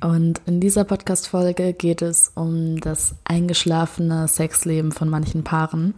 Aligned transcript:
Und 0.00 0.40
in 0.46 0.60
dieser 0.60 0.84
Podcast-Folge 0.84 1.72
geht 1.72 2.02
es 2.02 2.30
um 2.34 2.80
das 2.80 3.14
eingeschlafene 3.24 4.28
Sexleben 4.28 4.92
von 4.92 5.08
manchen 5.08 5.42
Paaren 5.42 5.94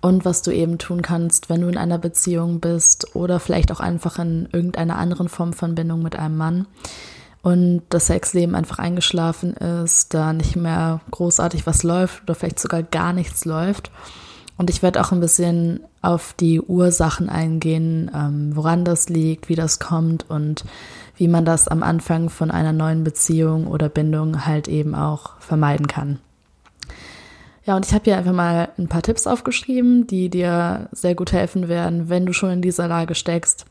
und 0.00 0.24
was 0.24 0.42
du 0.42 0.52
eben 0.52 0.78
tun 0.78 1.02
kannst, 1.02 1.50
wenn 1.50 1.60
du 1.60 1.68
in 1.68 1.76
einer 1.76 1.98
Beziehung 1.98 2.60
bist 2.60 3.14
oder 3.16 3.40
vielleicht 3.40 3.72
auch 3.72 3.80
einfach 3.80 4.18
in 4.18 4.48
irgendeiner 4.52 4.98
anderen 4.98 5.28
Form 5.28 5.52
von 5.52 5.74
Bindung 5.74 6.02
mit 6.02 6.16
einem 6.16 6.36
Mann 6.36 6.66
und 7.42 7.82
das 7.90 8.06
Sexleben 8.06 8.54
einfach 8.54 8.78
eingeschlafen 8.78 9.54
ist, 9.54 10.14
da 10.14 10.32
nicht 10.32 10.56
mehr 10.56 11.00
großartig 11.10 11.66
was 11.66 11.82
läuft 11.82 12.22
oder 12.22 12.34
vielleicht 12.34 12.60
sogar 12.60 12.82
gar 12.82 13.12
nichts 13.12 13.44
läuft. 13.44 13.90
Und 14.58 14.70
ich 14.70 14.82
werde 14.82 15.00
auch 15.00 15.12
ein 15.12 15.20
bisschen 15.20 15.80
auf 16.00 16.34
die 16.40 16.60
Ursachen 16.60 17.28
eingehen, 17.28 18.10
ähm, 18.14 18.56
woran 18.56 18.84
das 18.84 19.08
liegt, 19.08 19.48
wie 19.48 19.54
das 19.54 19.78
kommt 19.78 20.30
und 20.30 20.64
wie 21.16 21.28
man 21.28 21.44
das 21.44 21.68
am 21.68 21.82
Anfang 21.82 22.30
von 22.30 22.50
einer 22.50 22.72
neuen 22.72 23.04
Beziehung 23.04 23.66
oder 23.66 23.88
Bindung 23.88 24.46
halt 24.46 24.68
eben 24.68 24.94
auch 24.94 25.38
vermeiden 25.40 25.86
kann. 25.86 26.18
Ja, 27.64 27.74
und 27.74 27.84
ich 27.84 27.92
habe 27.92 28.04
hier 28.04 28.16
einfach 28.16 28.32
mal 28.32 28.68
ein 28.78 28.86
paar 28.86 29.02
Tipps 29.02 29.26
aufgeschrieben, 29.26 30.06
die 30.06 30.28
dir 30.28 30.88
sehr 30.92 31.16
gut 31.16 31.32
helfen 31.32 31.68
werden, 31.68 32.08
wenn 32.08 32.24
du 32.24 32.32
schon 32.32 32.50
in 32.50 32.62
dieser 32.62 32.86
Lage 32.86 33.14
steckst. 33.14 33.66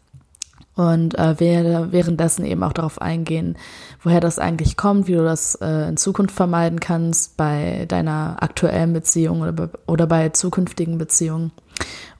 Und 0.75 1.17
äh, 1.17 1.39
werde 1.39 1.93
währenddessen 1.93 2.43
eben 2.43 2.61
auch 2.61 2.73
darauf 2.73 3.01
eingehen, 3.01 3.55
woher 4.03 4.19
das 4.19 4.39
eigentlich 4.39 4.75
kommt, 4.75 5.07
wie 5.07 5.13
du 5.13 5.23
das 5.23 5.55
äh, 5.55 5.88
in 5.88 5.95
Zukunft 5.95 6.35
vermeiden 6.35 6.81
kannst 6.81 7.38
bei 7.38 7.85
deiner 7.88 8.35
aktuellen 8.41 8.91
Beziehung 8.91 9.41
oder, 9.41 9.69
oder 9.88 10.05
bei 10.05 10.27
zukünftigen 10.29 10.97
Beziehungen. 10.97 11.53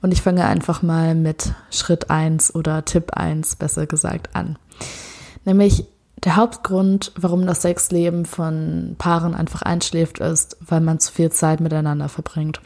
Und 0.00 0.12
ich 0.12 0.22
fange 0.22 0.46
einfach 0.46 0.80
mal 0.80 1.14
mit 1.14 1.52
Schritt 1.70 2.08
eins 2.08 2.54
oder 2.54 2.86
Tipp 2.86 3.10
eins 3.12 3.56
besser 3.56 3.86
gesagt 3.86 4.34
an. 4.34 4.56
Nämlich 5.46 5.86
der 6.22 6.36
Hauptgrund, 6.36 7.12
warum 7.16 7.46
das 7.46 7.62
Sexleben 7.62 8.26
von 8.26 8.96
Paaren 8.98 9.34
einfach 9.34 9.62
einschläft, 9.62 10.18
ist, 10.18 10.56
weil 10.60 10.80
man 10.80 10.98
zu 10.98 11.12
viel 11.12 11.30
Zeit 11.30 11.60
miteinander 11.60 12.08
verbringt. 12.08 12.60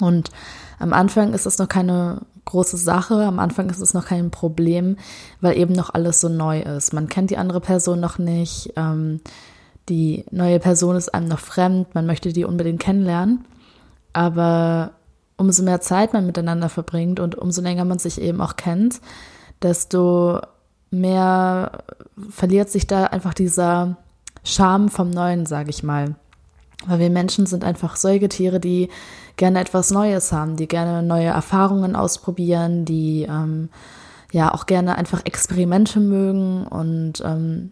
Und 0.00 0.30
am 0.78 0.92
Anfang 0.92 1.32
ist 1.34 1.46
es 1.46 1.58
noch 1.58 1.68
keine 1.68 2.22
große 2.46 2.76
Sache, 2.78 3.24
am 3.24 3.38
Anfang 3.38 3.68
ist 3.68 3.80
es 3.80 3.92
noch 3.92 4.06
kein 4.06 4.30
Problem, 4.30 4.96
weil 5.40 5.58
eben 5.58 5.74
noch 5.74 5.92
alles 5.92 6.20
so 6.20 6.28
neu 6.28 6.60
ist. 6.60 6.92
Man 6.92 7.08
kennt 7.08 7.30
die 7.30 7.38
andere 7.38 7.60
Person 7.60 8.00
noch 8.00 8.18
nicht, 8.18 8.72
ähm, 8.76 9.20
die 9.88 10.24
neue 10.30 10.58
Person 10.58 10.96
ist 10.96 11.12
einem 11.12 11.28
noch 11.28 11.38
fremd, 11.38 11.94
man 11.94 12.06
möchte 12.06 12.32
die 12.32 12.44
unbedingt 12.44 12.80
kennenlernen. 12.80 13.44
Aber 14.12 14.92
umso 15.36 15.62
mehr 15.62 15.80
Zeit 15.80 16.12
man 16.12 16.26
miteinander 16.26 16.68
verbringt 16.68 17.20
und 17.20 17.36
umso 17.36 17.60
länger 17.60 17.84
man 17.84 17.98
sich 17.98 18.20
eben 18.20 18.40
auch 18.40 18.56
kennt, 18.56 19.00
desto 19.62 20.40
mehr 21.00 21.84
verliert 22.30 22.70
sich 22.70 22.86
da 22.86 23.04
einfach 23.04 23.34
dieser 23.34 23.96
Charme 24.44 24.88
vom 24.88 25.10
Neuen, 25.10 25.46
sage 25.46 25.70
ich 25.70 25.82
mal. 25.82 26.14
Weil 26.86 26.98
wir 26.98 27.10
Menschen 27.10 27.46
sind 27.46 27.64
einfach 27.64 27.96
Säugetiere, 27.96 28.60
die 28.60 28.88
gerne 29.36 29.60
etwas 29.60 29.90
Neues 29.90 30.32
haben, 30.32 30.56
die 30.56 30.68
gerne 30.68 31.02
neue 31.02 31.26
Erfahrungen 31.26 31.96
ausprobieren, 31.96 32.84
die 32.84 33.26
ähm, 33.28 33.68
ja 34.32 34.52
auch 34.52 34.66
gerne 34.66 34.96
einfach 34.96 35.22
Experimente 35.24 36.00
mögen 36.00 36.66
und 36.66 37.22
ähm, 37.24 37.70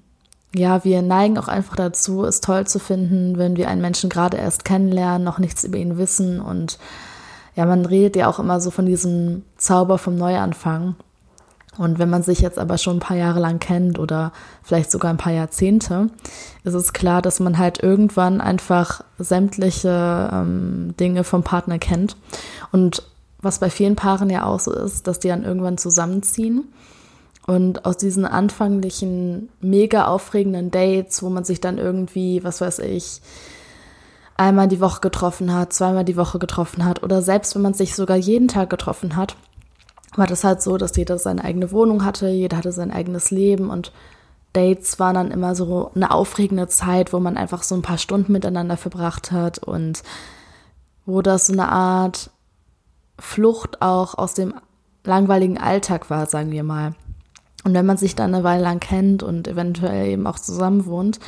ja, 0.55 0.85
wir 0.85 1.03
neigen 1.03 1.37
auch 1.37 1.49
einfach 1.49 1.75
dazu, 1.75 2.25
es 2.25 2.41
toll 2.41 2.67
zu 2.67 2.79
finden, 2.79 3.39
wenn 3.39 3.57
wir 3.57 3.69
einen 3.69 3.81
Menschen 3.81 4.09
gerade 4.09 4.37
erst 4.37 4.65
kennenlernen, 4.65 5.25
noch 5.25 5.39
nichts 5.39 5.65
über 5.65 5.79
ihn 5.79 5.99
wissen 5.99 6.41
und 6.41 6.79
ja, 7.57 7.67
man 7.67 7.87
redet 7.87 8.17
ja 8.17 8.29
auch 8.29 8.39
immer 8.39 8.61
so 8.61 8.71
von 8.71 8.87
diesem 8.87 9.43
Zauber 9.57 9.99
vom 9.99 10.17
Neuanfang. 10.17 10.97
Und 11.79 11.99
wenn 11.99 12.11
man 12.11 12.23
sich 12.23 12.41
jetzt 12.41 12.59
aber 12.59 12.79
schon 12.79 12.97
ein 12.97 13.01
paar 13.01 13.17
Jahre 13.17 13.41
lang 13.41 13.59
kennt 13.59 13.99
oder 13.99 14.33
vielleicht 14.63 14.91
sogar 14.91 15.11
ein 15.11 15.17
paar 15.17 15.33
Jahrzehnte, 15.33 16.09
ist 16.63 16.75
es 16.75 16.93
klar, 16.93 17.23
dass 17.23 17.41
man 17.41 17.59
halt 17.59 17.83
irgendwann 17.83 18.41
einfach 18.41 19.03
sämtliche 19.19 20.31
ähm, 20.33 20.95
Dinge 20.99 21.25
vom 21.25 21.43
Partner 21.43 21.79
kennt. 21.79 22.17
Und 22.71 23.03
was 23.41 23.59
bei 23.59 23.71
vielen 23.71 23.97
Paaren 23.97 24.31
ja 24.31 24.45
auch 24.45 24.61
so 24.61 24.73
ist, 24.73 25.07
dass 25.07 25.19
die 25.19 25.29
dann 25.29 25.45
irgendwann 25.45 25.79
zusammenziehen. 25.79 26.73
Und 27.47 27.85
aus 27.85 27.99
diesen 27.99 28.25
anfänglichen, 28.25 29.51
mega 29.61 30.07
aufregenden 30.07 30.71
Dates, 30.71 31.23
wo 31.23 31.29
man 31.29 31.45
sich 31.45 31.61
dann 31.61 31.77
irgendwie, 31.77 32.43
was 32.43 32.63
weiß 32.63 32.79
ich, 32.79 33.21
einmal 34.37 34.69
die 34.69 34.81
Woche 34.81 35.01
getroffen 35.01 35.53
hat, 35.53 35.73
zweimal 35.73 36.05
die 36.05 36.17
Woche 36.17 36.39
getroffen 36.39 36.85
hat 36.85 37.03
oder 37.03 37.23
selbst 37.23 37.55
wenn 37.55 37.63
man 37.63 37.75
sich 37.75 37.95
sogar 37.95 38.17
jeden 38.17 38.49
Tag 38.49 38.71
getroffen 38.71 39.17
hat, 39.17 39.37
war 40.17 40.27
das 40.27 40.45
halt 40.45 40.63
so, 40.63 40.77
dass 40.77 40.97
jeder 40.97 41.19
seine 41.19 41.45
eigene 41.45 41.73
Wohnung 41.73 42.05
hatte, 42.05 42.29
jeder 42.29 42.57
hatte 42.57 42.73
sein 42.73 42.91
eigenes 42.91 43.31
Leben 43.31 43.71
und 43.71 43.93
Dates 44.53 45.01
waren 45.01 45.15
dann 45.15 45.31
immer 45.33 45.55
so 45.57 45.91
eine 45.95 46.13
aufregende 46.13 46.69
Zeit, 46.69 47.13
wo 47.13 47.19
man 47.19 47.37
einfach 47.37 47.65
so 47.65 47.75
ein 47.75 47.83
paar 47.83 47.99
Stunden 47.99 48.33
miteinander 48.33 48.77
verbracht 48.77 49.33
hat 49.33 49.59
und 49.59 50.03
wo 51.07 51.23
das 51.23 51.49
so 51.49 51.53
eine 51.53 51.69
Art 51.69 52.31
Flucht 53.19 53.83
auch 53.83 54.17
aus 54.17 54.35
dem 54.35 54.55
langweiligen 55.05 55.59
Alltag 55.59 56.09
war, 56.09 56.27
sagen 56.27 56.53
wir 56.53 56.63
mal. 56.63 56.95
Und 57.65 57.75
wenn 57.75 57.87
man 57.87 57.97
sich 57.97 58.15
dann 58.15 58.35
eine 58.35 58.45
Weile 58.45 58.63
lang 58.63 58.79
kennt 58.79 59.23
und 59.23 59.49
eventuell 59.49 60.07
eben 60.07 60.27
auch 60.27 60.39
zusammen 60.39 60.87
wohnt, 60.87 61.19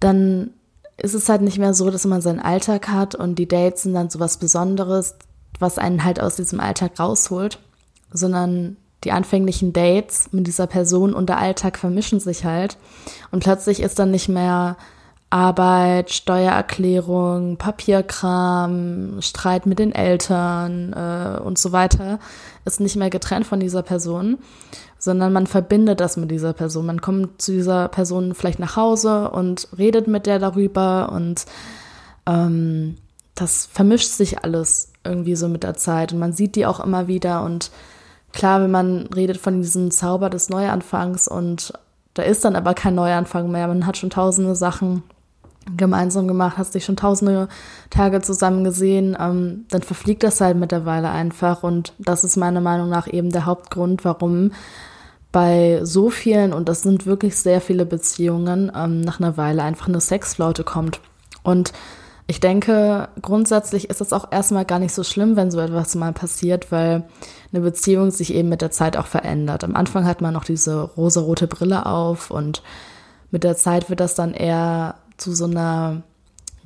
dann 0.00 0.50
ist 0.98 1.14
es 1.14 1.28
halt 1.28 1.42
nicht 1.42 1.58
mehr 1.58 1.74
so, 1.74 1.90
dass 1.90 2.04
man 2.04 2.20
seinen 2.20 2.40
Alltag 2.40 2.88
hat 2.88 3.14
und 3.14 3.36
die 3.36 3.48
Dates 3.48 3.82
sind 3.84 3.94
dann 3.94 4.10
so 4.10 4.20
was 4.20 4.36
Besonderes, 4.36 5.16
was 5.58 5.78
einen 5.78 6.04
halt 6.04 6.20
aus 6.20 6.36
diesem 6.36 6.60
Alltag 6.60 6.98
rausholt 6.98 7.58
sondern 8.10 8.76
die 9.04 9.12
anfänglichen 9.12 9.72
Dates 9.72 10.32
mit 10.32 10.46
dieser 10.46 10.66
Person 10.66 11.14
und 11.14 11.28
der 11.28 11.38
Alltag 11.38 11.78
vermischen 11.78 12.20
sich 12.20 12.44
halt. 12.44 12.76
Und 13.30 13.44
plötzlich 13.44 13.80
ist 13.80 13.98
dann 13.98 14.10
nicht 14.10 14.28
mehr 14.28 14.76
Arbeit, 15.30 16.10
Steuererklärung, 16.10 17.58
Papierkram, 17.58 19.20
Streit 19.20 19.66
mit 19.66 19.78
den 19.78 19.94
Eltern 19.94 20.94
äh, 20.94 21.38
und 21.40 21.58
so 21.58 21.70
weiter, 21.70 22.18
ist 22.64 22.80
nicht 22.80 22.96
mehr 22.96 23.10
getrennt 23.10 23.46
von 23.46 23.60
dieser 23.60 23.82
Person, 23.82 24.38
sondern 24.98 25.32
man 25.34 25.46
verbindet 25.46 26.00
das 26.00 26.16
mit 26.16 26.30
dieser 26.30 26.54
Person. 26.54 26.86
Man 26.86 27.02
kommt 27.02 27.42
zu 27.42 27.52
dieser 27.52 27.88
Person 27.88 28.34
vielleicht 28.34 28.58
nach 28.58 28.76
Hause 28.76 29.30
und 29.30 29.68
redet 29.76 30.08
mit 30.08 30.24
der 30.24 30.38
darüber 30.38 31.12
und 31.12 31.44
ähm, 32.26 32.96
das 33.34 33.66
vermischt 33.66 34.08
sich 34.08 34.42
alles 34.42 34.92
irgendwie 35.04 35.36
so 35.36 35.48
mit 35.48 35.62
der 35.62 35.74
Zeit 35.74 36.12
und 36.12 36.18
man 36.18 36.32
sieht 36.32 36.56
die 36.56 36.66
auch 36.66 36.80
immer 36.80 37.06
wieder 37.06 37.44
und 37.44 37.70
Klar, 38.32 38.62
wenn 38.62 38.70
man 38.70 39.06
redet 39.14 39.38
von 39.38 39.62
diesem 39.62 39.90
Zauber 39.90 40.30
des 40.30 40.48
Neuanfangs 40.48 41.28
und 41.28 41.72
da 42.14 42.22
ist 42.22 42.44
dann 42.44 42.56
aber 42.56 42.74
kein 42.74 42.94
Neuanfang 42.94 43.50
mehr. 43.50 43.68
Man 43.68 43.86
hat 43.86 43.96
schon 43.96 44.10
tausende 44.10 44.54
Sachen 44.54 45.02
gemeinsam 45.76 46.26
gemacht, 46.28 46.58
hat 46.58 46.72
sich 46.72 46.84
schon 46.84 46.96
tausende 46.96 47.48
Tage 47.90 48.20
zusammen 48.20 48.64
gesehen, 48.64 49.16
ähm, 49.20 49.66
dann 49.70 49.82
verfliegt 49.82 50.22
das 50.22 50.40
halt 50.40 50.56
mittlerweile 50.56 51.10
einfach. 51.10 51.62
Und 51.62 51.92
das 51.98 52.24
ist 52.24 52.36
meiner 52.36 52.60
Meinung 52.60 52.88
nach 52.88 53.06
eben 53.06 53.30
der 53.30 53.46
Hauptgrund, 53.46 54.04
warum 54.04 54.52
bei 55.30 55.80
so 55.82 56.10
vielen, 56.10 56.52
und 56.52 56.68
das 56.68 56.82
sind 56.82 57.04
wirklich 57.06 57.36
sehr 57.36 57.60
viele 57.60 57.84
Beziehungen, 57.84 58.72
ähm, 58.74 59.02
nach 59.02 59.20
einer 59.20 59.36
Weile 59.36 59.62
einfach 59.62 59.88
eine 59.88 60.00
Sexflaute 60.00 60.64
kommt. 60.64 61.00
Und 61.42 61.72
ich 62.30 62.40
denke, 62.40 63.08
grundsätzlich 63.22 63.88
ist 63.88 64.02
es 64.02 64.12
auch 64.12 64.30
erstmal 64.30 64.66
gar 64.66 64.78
nicht 64.78 64.92
so 64.92 65.02
schlimm, 65.02 65.34
wenn 65.34 65.50
so 65.50 65.58
etwas 65.60 65.94
mal 65.94 66.12
passiert, 66.12 66.70
weil 66.70 67.04
eine 67.52 67.62
Beziehung 67.62 68.10
sich 68.10 68.34
eben 68.34 68.50
mit 68.50 68.60
der 68.60 68.70
Zeit 68.70 68.98
auch 68.98 69.06
verändert. 69.06 69.64
Am 69.64 69.74
Anfang 69.74 70.04
hat 70.04 70.20
man 70.20 70.34
noch 70.34 70.44
diese 70.44 70.82
rosarote 70.82 71.46
Brille 71.46 71.86
auf 71.86 72.30
und 72.30 72.62
mit 73.30 73.44
der 73.44 73.56
Zeit 73.56 73.88
wird 73.88 74.00
das 74.00 74.14
dann 74.14 74.34
eher 74.34 74.96
zu 75.16 75.34
so 75.34 75.46
einer 75.46 76.02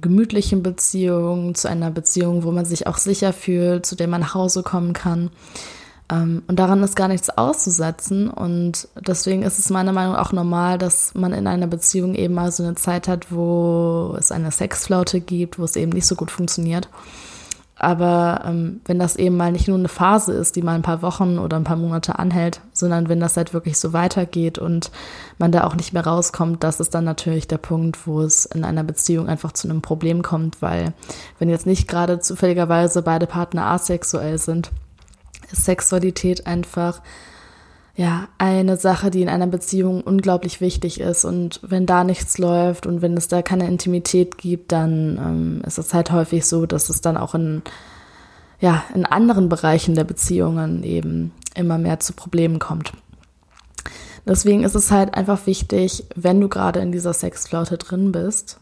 gemütlichen 0.01 0.65
Beziehung, 0.65 1.55
zu 1.55 1.69
einer 1.69 1.93
Beziehung, 1.93 2.43
wo 2.43 2.51
man 2.51 2.65
sich 2.65 2.89
auch 2.89 2.99
sicher 2.99 3.33
fühlt, 3.33 3.87
zu 3.87 3.95
der 3.95 4.09
man 4.09 4.23
nach 4.23 4.35
Hause 4.35 4.65
kommen 4.65 4.95
kann. 4.95 5.31
Ähm, 6.13 6.43
und 6.47 6.59
daran 6.59 6.83
ist 6.83 6.95
gar 6.95 7.09
nichts 7.09 7.31
auszusetzen. 7.31 8.29
Und 8.29 8.89
deswegen 9.01 9.43
ist 9.43 9.59
es 9.59 9.71
meiner 9.71 9.93
Meinung 9.93 10.13
nach 10.13 10.29
auch 10.29 10.33
normal, 10.33 10.79
dass 10.79 11.15
man 11.15 11.33
in 11.33 11.47
einer 11.47 11.67
Beziehung 11.67 12.15
eben 12.15 12.35
mal 12.35 12.53
so 12.53 12.63
eine 12.63 12.75
Zeit 12.75 13.09
hat, 13.09 13.33
wo 13.33 14.15
es 14.19 14.31
eine 14.31 14.51
Sexflaute 14.51 15.21
gibt, 15.21 15.59
wo 15.59 15.65
es 15.65 15.77
eben 15.77 15.93
nicht 15.93 16.07
so 16.07 16.15
gut 16.15 16.31
funktioniert. 16.31 16.89
Aber 17.75 18.43
ähm, 18.47 18.81
wenn 18.85 19.01
das 19.01 19.17
eben 19.17 19.37
mal 19.37 19.51
nicht 19.51 19.67
nur 19.67 19.77
eine 19.77 19.89
Phase 19.89 20.33
ist, 20.35 20.55
die 20.55 20.63
mal 20.63 20.77
ein 20.77 20.83
paar 20.83 21.03
Wochen 21.03 21.39
oder 21.39 21.57
ein 21.57 21.65
paar 21.65 21.77
Monate 21.77 22.17
anhält, 22.17 22.61
sondern 22.73 23.09
wenn 23.09 23.19
das 23.19 23.37
halt 23.37 23.55
wirklich 23.55 23.77
so 23.77 23.93
weitergeht 23.93 24.57
und 24.59 24.93
man 25.39 25.51
da 25.51 25.65
auch 25.65 25.75
nicht 25.75 25.93
mehr 25.93 26.07
rauskommt, 26.07 26.63
das 26.63 26.79
ist 26.79 26.95
dann 26.95 27.05
natürlich 27.05 27.49
der 27.49 27.59
Punkt, 27.59 28.07
wo 28.07 28.21
es 28.21 28.45
in 28.45 28.63
einer 28.63 28.85
Beziehung 28.85 29.27
einfach 29.27 29.51
zu 29.51 29.69
einem 29.69 29.83
Problem 29.83 30.23
kommt, 30.23 30.63
weil 30.63 30.93
wenn 31.41 31.49
jetzt 31.49 31.67
nicht 31.67 31.89
gerade 31.89 32.21
zufälligerweise 32.21 33.03
beide 33.03 33.27
Partner 33.27 33.67
asexuell 33.67 34.39
sind, 34.39 34.71
Sexualität 35.57 36.47
einfach 36.47 37.01
ja, 37.95 38.29
eine 38.39 38.77
Sache, 38.77 39.11
die 39.11 39.23
in 39.23 39.29
einer 39.29 39.47
Beziehung 39.47 40.01
unglaublich 40.01 40.61
wichtig 40.61 41.01
ist. 41.01 41.25
Und 41.25 41.61
wenn 41.63 41.85
da 41.85 42.05
nichts 42.05 42.39
läuft 42.39 42.87
und 42.87 43.03
wenn 43.03 43.17
es 43.17 43.29
da 43.29 43.43
keine 43.43 43.67
Intimität 43.67 44.39
gibt, 44.39 44.73
dann 44.73 45.19
ähm, 45.19 45.63
ist 45.67 45.79
es 45.79 45.93
halt 45.93 46.11
häufig 46.11 46.47
so, 46.47 46.65
dass 46.65 46.89
es 46.89 47.03
dann 47.03 47.19
auch 47.19 47.35
in, 47.35 47.63
ja, 48.61 48.83
in 48.95 49.05
anderen 49.05 49.49
Bereichen 49.49 49.95
der 49.95 50.05
Beziehungen 50.05 50.83
eben 50.85 51.33
immer 51.55 51.77
mehr 51.77 52.01
zu 52.01 52.15
Problemen 52.15 52.59
kommt. 52.59 52.93
Deswegen 54.25 54.63
ist 54.63 54.77
es 54.77 54.91
halt 54.91 55.15
einfach 55.15 55.47
wichtig, 55.47 56.05
wenn 56.15 56.41
du 56.41 56.49
gerade 56.49 56.81
in 56.81 56.93
dieser 56.93 57.13
Sexflaute 57.13 57.77
drin 57.77 58.13
bist, 58.13 58.59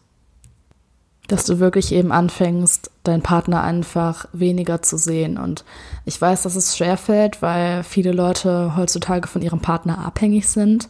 dass 1.31 1.45
du 1.45 1.59
wirklich 1.59 1.93
eben 1.93 2.11
anfängst, 2.11 2.91
deinen 3.03 3.21
Partner 3.21 3.63
einfach 3.63 4.25
weniger 4.33 4.81
zu 4.81 4.97
sehen. 4.97 5.37
Und 5.37 5.63
ich 6.03 6.19
weiß, 6.19 6.43
dass 6.43 6.57
es 6.57 6.75
schwerfällt, 6.75 7.41
weil 7.41 7.83
viele 7.83 8.11
Leute 8.11 8.75
heutzutage 8.75 9.29
von 9.29 9.41
ihrem 9.41 9.61
Partner 9.61 10.05
abhängig 10.05 10.49
sind 10.49 10.89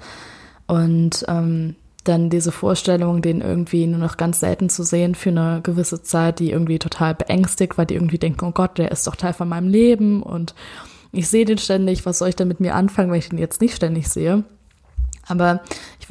und 0.65 1.25
ähm, 1.27 1.75
dann 2.05 2.31
diese 2.31 2.51
Vorstellung, 2.51 3.21
den 3.21 3.41
irgendwie 3.41 3.85
nur 3.85 3.99
noch 3.99 4.17
ganz 4.17 4.39
selten 4.39 4.69
zu 4.69 4.81
sehen 4.81 5.13
für 5.13 5.29
eine 5.29 5.61
gewisse 5.61 6.01
Zeit, 6.01 6.39
die 6.39 6.49
irgendwie 6.49 6.79
total 6.79 7.13
beängstigt, 7.13 7.77
weil 7.77 7.85
die 7.85 7.93
irgendwie 7.93 8.17
denken, 8.17 8.45
oh 8.45 8.51
Gott, 8.51 8.79
der 8.79 8.91
ist 8.91 9.05
doch 9.05 9.15
Teil 9.15 9.33
von 9.33 9.47
meinem 9.47 9.67
Leben 9.67 10.23
und 10.23 10.55
ich 11.11 11.27
sehe 11.27 11.45
den 11.45 11.59
ständig, 11.59 12.05
was 12.07 12.17
soll 12.17 12.29
ich 12.29 12.35
denn 12.35 12.47
mit 12.47 12.59
mir 12.59 12.73
anfangen, 12.73 13.11
wenn 13.11 13.19
ich 13.19 13.29
den 13.29 13.37
jetzt 13.37 13.61
nicht 13.61 13.75
ständig 13.75 14.07
sehe? 14.09 14.43
Aber 15.27 15.61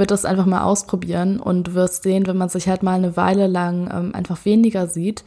würde 0.00 0.14
das 0.14 0.25
einfach 0.25 0.47
mal 0.47 0.62
ausprobieren 0.62 1.38
und 1.38 1.75
wirst 1.75 2.02
sehen, 2.02 2.26
wenn 2.26 2.38
man 2.38 2.49
sich 2.49 2.69
halt 2.69 2.82
mal 2.82 2.94
eine 2.94 3.19
Weile 3.19 3.47
lang 3.47 3.91
ähm, 3.93 4.14
einfach 4.14 4.44
weniger 4.47 4.87
sieht 4.87 5.25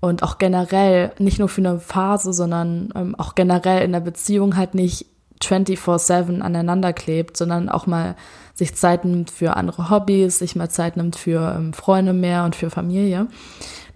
und 0.00 0.22
auch 0.22 0.36
generell, 0.36 1.12
nicht 1.18 1.38
nur 1.38 1.48
für 1.48 1.62
eine 1.62 1.80
Phase, 1.80 2.34
sondern 2.34 2.92
ähm, 2.94 3.14
auch 3.14 3.34
generell 3.34 3.82
in 3.82 3.92
der 3.92 4.00
Beziehung 4.00 4.56
halt 4.56 4.74
nicht 4.74 5.06
24-7 5.42 6.40
aneinander 6.40 6.92
klebt, 6.92 7.38
sondern 7.38 7.70
auch 7.70 7.86
mal 7.86 8.14
sich 8.52 8.74
Zeit 8.74 9.06
nimmt 9.06 9.30
für 9.30 9.56
andere 9.56 9.88
Hobbys, 9.88 10.38
sich 10.38 10.56
mal 10.56 10.68
Zeit 10.68 10.98
nimmt 10.98 11.16
für 11.16 11.54
ähm, 11.56 11.72
Freunde 11.72 12.12
mehr 12.12 12.44
und 12.44 12.54
für 12.54 12.68
Familie, 12.68 13.28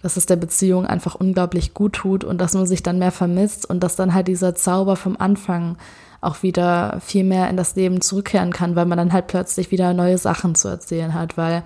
dass 0.01 0.17
es 0.17 0.25
der 0.25 0.35
Beziehung 0.35 0.87
einfach 0.87 1.13
unglaublich 1.13 1.75
gut 1.75 1.93
tut 1.93 2.23
und 2.23 2.41
dass 2.41 2.55
man 2.55 2.65
sich 2.65 2.81
dann 2.81 2.97
mehr 2.97 3.11
vermisst 3.11 3.69
und 3.69 3.81
dass 3.81 3.95
dann 3.95 4.15
halt 4.15 4.27
dieser 4.27 4.55
Zauber 4.55 4.95
vom 4.95 5.15
Anfang 5.19 5.77
auch 6.21 6.43
wieder 6.43 6.99
viel 7.01 7.23
mehr 7.23 7.49
in 7.49 7.57
das 7.57 7.75
Leben 7.75 8.01
zurückkehren 8.01 8.51
kann, 8.51 8.75
weil 8.75 8.85
man 8.85 8.97
dann 8.97 9.13
halt 9.13 9.27
plötzlich 9.27 9.71
wieder 9.71 9.93
neue 9.93 10.17
Sachen 10.17 10.55
zu 10.55 10.67
erzählen 10.67 11.13
hat, 11.13 11.37
weil 11.37 11.63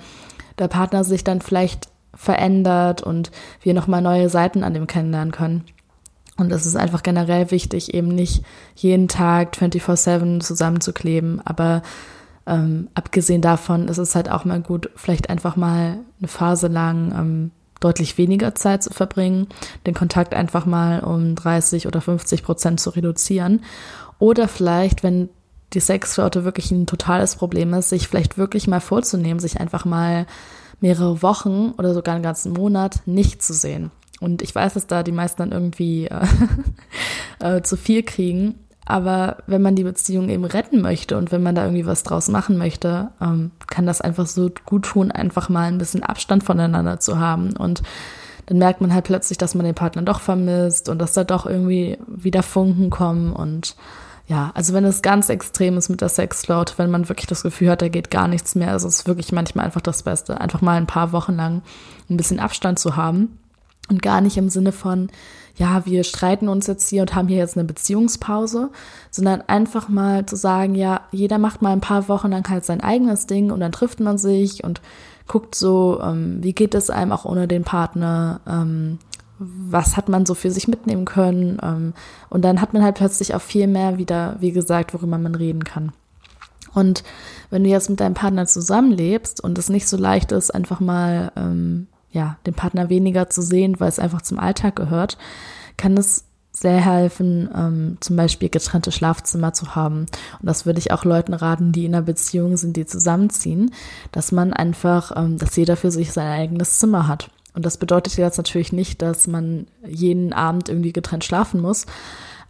der 0.59 0.67
Partner 0.67 1.03
sich 1.03 1.23
dann 1.23 1.41
vielleicht 1.41 1.89
verändert 2.13 3.01
und 3.01 3.31
wir 3.61 3.73
nochmal 3.73 4.01
neue 4.01 4.29
Seiten 4.29 4.63
an 4.63 4.73
dem 4.73 4.87
kennenlernen 4.87 5.31
können. 5.31 5.63
Und 6.37 6.51
es 6.51 6.65
ist 6.65 6.75
einfach 6.75 7.03
generell 7.03 7.51
wichtig, 7.51 7.93
eben 7.93 8.07
nicht 8.07 8.43
jeden 8.75 9.07
Tag 9.07 9.55
24-7 9.55 10.39
zusammenzukleben. 10.39 11.41
Aber 11.45 11.81
ähm, 12.47 12.89
abgesehen 12.93 13.41
davon 13.41 13.87
ist 13.87 13.97
es 13.97 14.15
halt 14.15 14.29
auch 14.29 14.45
mal 14.45 14.61
gut, 14.61 14.89
vielleicht 14.95 15.29
einfach 15.29 15.55
mal 15.55 15.99
eine 16.19 16.27
Phase 16.27 16.67
lang 16.67 17.13
ähm, 17.15 17.51
deutlich 17.79 18.17
weniger 18.17 18.55
Zeit 18.55 18.83
zu 18.83 18.91
verbringen, 18.91 19.47
den 19.85 19.93
Kontakt 19.93 20.33
einfach 20.33 20.65
mal 20.65 21.01
um 21.01 21.35
30 21.35 21.87
oder 21.87 21.99
50 21.99 22.43
Prozent 22.43 22.79
zu 22.79 22.91
reduzieren 22.91 23.61
oder 24.21 24.47
vielleicht, 24.47 25.01
wenn 25.01 25.29
die 25.73 25.79
Sexflaute 25.79 26.45
wirklich 26.45 26.69
ein 26.69 26.85
totales 26.85 27.35
Problem 27.35 27.73
ist, 27.73 27.89
sich 27.89 28.07
vielleicht 28.07 28.37
wirklich 28.37 28.67
mal 28.67 28.79
vorzunehmen, 28.79 29.39
sich 29.39 29.59
einfach 29.59 29.83
mal 29.83 30.27
mehrere 30.79 31.23
Wochen 31.23 31.73
oder 31.77 31.95
sogar 31.95 32.13
einen 32.13 32.23
ganzen 32.23 32.53
Monat 32.53 33.01
nicht 33.07 33.41
zu 33.41 33.53
sehen. 33.53 33.89
Und 34.19 34.43
ich 34.43 34.53
weiß, 34.53 34.75
dass 34.75 34.85
da 34.85 35.01
die 35.01 35.11
meisten 35.11 35.41
dann 35.41 35.51
irgendwie 35.51 36.05
äh, 36.05 36.27
äh, 37.57 37.61
zu 37.63 37.75
viel 37.77 38.03
kriegen. 38.03 38.59
Aber 38.85 39.37
wenn 39.47 39.63
man 39.63 39.75
die 39.75 39.83
Beziehung 39.83 40.29
eben 40.29 40.45
retten 40.45 40.81
möchte 40.81 41.17
und 41.17 41.31
wenn 41.31 41.41
man 41.41 41.55
da 41.55 41.63
irgendwie 41.63 41.87
was 41.87 42.03
draus 42.03 42.27
machen 42.27 42.57
möchte, 42.57 43.09
ähm, 43.19 43.49
kann 43.65 43.87
das 43.87 44.01
einfach 44.01 44.27
so 44.27 44.51
gut 44.67 44.83
tun, 44.85 45.11
einfach 45.11 45.49
mal 45.49 45.67
ein 45.67 45.79
bisschen 45.79 46.03
Abstand 46.03 46.43
voneinander 46.43 46.99
zu 46.99 47.17
haben. 47.19 47.57
Und 47.57 47.81
dann 48.45 48.59
merkt 48.59 48.81
man 48.81 48.93
halt 48.93 49.05
plötzlich, 49.05 49.39
dass 49.39 49.55
man 49.55 49.65
den 49.65 49.75
Partner 49.75 50.03
doch 50.03 50.19
vermisst 50.19 50.89
und 50.89 50.99
dass 50.99 51.13
da 51.13 51.23
doch 51.23 51.47
irgendwie 51.47 51.97
wieder 52.07 52.43
Funken 52.43 52.91
kommen 52.91 53.33
und 53.33 53.75
ja, 54.31 54.49
also 54.53 54.73
wenn 54.73 54.85
es 54.85 55.01
ganz 55.01 55.27
extrem 55.27 55.77
ist 55.77 55.89
mit 55.89 55.99
der 55.99 56.07
Sexcloud, 56.07 56.75
wenn 56.77 56.89
man 56.89 57.09
wirklich 57.09 57.27
das 57.27 57.43
Gefühl 57.43 57.69
hat, 57.69 57.81
da 57.81 57.89
geht 57.89 58.09
gar 58.09 58.29
nichts 58.29 58.55
mehr, 58.55 58.71
also 58.71 58.87
es 58.87 58.99
ist 58.99 59.07
wirklich 59.07 59.33
manchmal 59.33 59.65
einfach 59.65 59.81
das 59.81 60.03
Beste, 60.03 60.39
einfach 60.39 60.61
mal 60.61 60.77
ein 60.77 60.87
paar 60.87 61.11
Wochen 61.11 61.35
lang 61.35 61.63
ein 62.09 62.15
bisschen 62.15 62.39
Abstand 62.39 62.79
zu 62.79 62.95
haben 62.95 63.37
und 63.89 64.01
gar 64.01 64.21
nicht 64.21 64.37
im 64.37 64.47
Sinne 64.47 64.71
von, 64.71 65.09
ja, 65.57 65.85
wir 65.85 66.05
streiten 66.05 66.47
uns 66.47 66.65
jetzt 66.67 66.87
hier 66.87 67.01
und 67.01 67.13
haben 67.13 67.27
hier 67.27 67.39
jetzt 67.39 67.57
eine 67.57 67.65
Beziehungspause, 67.65 68.69
sondern 69.09 69.41
einfach 69.41 69.89
mal 69.89 70.25
zu 70.25 70.37
sagen, 70.37 70.75
ja, 70.75 71.01
jeder 71.11 71.37
macht 71.37 71.61
mal 71.61 71.73
ein 71.73 71.81
paar 71.81 72.07
Wochen 72.07 72.31
lang 72.31 72.49
halt 72.49 72.63
sein 72.63 72.79
eigenes 72.79 73.27
Ding 73.27 73.51
und 73.51 73.59
dann 73.59 73.73
trifft 73.73 73.99
man 73.99 74.17
sich 74.17 74.63
und 74.63 74.79
guckt 75.27 75.55
so, 75.55 75.99
ähm, 76.01 76.41
wie 76.41 76.53
geht 76.53 76.73
es 76.73 76.89
einem 76.89 77.11
auch 77.11 77.25
ohne 77.25 77.49
den 77.49 77.65
Partner, 77.65 78.39
ähm, 78.47 78.97
was 79.41 79.97
hat 79.97 80.07
man 80.07 80.25
so 80.25 80.35
für 80.35 80.51
sich 80.51 80.67
mitnehmen 80.67 81.05
können. 81.05 81.57
Ähm, 81.63 81.93
und 82.29 82.43
dann 82.43 82.61
hat 82.61 82.73
man 82.73 82.83
halt 82.83 82.95
plötzlich 82.95 83.33
auch 83.33 83.41
viel 83.41 83.67
mehr 83.67 83.97
wieder, 83.97 84.37
wie 84.39 84.51
gesagt, 84.51 84.93
worüber 84.93 85.17
man 85.17 85.33
reden 85.33 85.63
kann. 85.63 85.91
Und 86.73 87.03
wenn 87.49 87.63
du 87.63 87.69
jetzt 87.69 87.89
mit 87.89 87.99
deinem 87.99 88.13
Partner 88.13 88.45
zusammenlebst 88.45 89.43
und 89.43 89.57
es 89.57 89.69
nicht 89.69 89.87
so 89.87 89.97
leicht 89.97 90.31
ist, 90.31 90.51
einfach 90.51 90.79
mal 90.79 91.31
ähm, 91.35 91.87
ja 92.11 92.37
den 92.45 92.53
Partner 92.53 92.89
weniger 92.89 93.29
zu 93.29 93.41
sehen, 93.41 93.79
weil 93.79 93.89
es 93.89 93.99
einfach 93.99 94.21
zum 94.21 94.39
Alltag 94.39 94.75
gehört, 94.75 95.17
kann 95.75 95.97
es 95.97 96.25
sehr 96.53 96.79
helfen, 96.79 97.49
ähm, 97.55 97.97
zum 98.01 98.15
Beispiel 98.15 98.49
getrennte 98.49 98.91
Schlafzimmer 98.91 99.53
zu 99.53 99.73
haben. 99.73 100.01
Und 100.01 100.45
das 100.45 100.65
würde 100.65 100.79
ich 100.79 100.91
auch 100.91 101.03
Leuten 101.03 101.33
raten, 101.33 101.71
die 101.71 101.85
in 101.85 101.95
einer 101.95 102.03
Beziehung 102.03 102.57
sind, 102.57 102.77
die 102.77 102.85
zusammenziehen, 102.85 103.71
dass 104.11 104.31
man 104.31 104.53
einfach, 104.53 105.13
ähm, 105.15 105.37
dass 105.37 105.55
jeder 105.55 105.77
für 105.77 105.91
sich 105.91 106.11
sein 106.11 106.27
eigenes 106.27 106.77
Zimmer 106.77 107.07
hat. 107.07 107.29
Und 107.53 107.65
das 107.65 107.77
bedeutet 107.77 108.15
jetzt 108.17 108.37
natürlich 108.37 108.71
nicht, 108.71 109.01
dass 109.01 109.27
man 109.27 109.67
jeden 109.85 110.33
Abend 110.33 110.69
irgendwie 110.69 110.93
getrennt 110.93 111.25
schlafen 111.25 111.61
muss. 111.61 111.85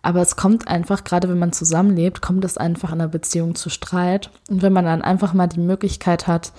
Aber 0.03 0.21
es 0.21 0.35
kommt 0.35 0.67
einfach, 0.67 1.03
gerade 1.03 1.29
wenn 1.29 1.39
man 1.39 1.53
zusammenlebt, 1.53 2.21
kommt 2.21 2.43
es 2.43 2.57
einfach 2.57 2.89
in 2.89 3.01
einer 3.01 3.07
Beziehung 3.07 3.55
zu 3.55 3.69
Streit. 3.69 4.31
Und 4.49 4.61
wenn 4.61 4.73
man 4.73 4.85
dann 4.85 5.01
einfach 5.01 5.33
mal 5.33 5.47
die 5.47 5.59
Möglichkeit 5.59 6.27
hat, 6.27 6.53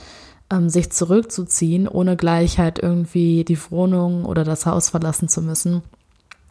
ähm, 0.51 0.69
sich 0.69 0.91
zurückzuziehen, 0.93 1.89
ohne 1.89 2.17
gleich 2.17 2.59
halt 2.59 2.79
irgendwie 2.79 3.45
die 3.45 3.59
Wohnung 3.71 4.25
oder 4.25 4.45
das 4.45 4.67
Haus 4.67 4.91
verlassen 4.91 5.29
zu 5.29 5.43
müssen, 5.43 5.83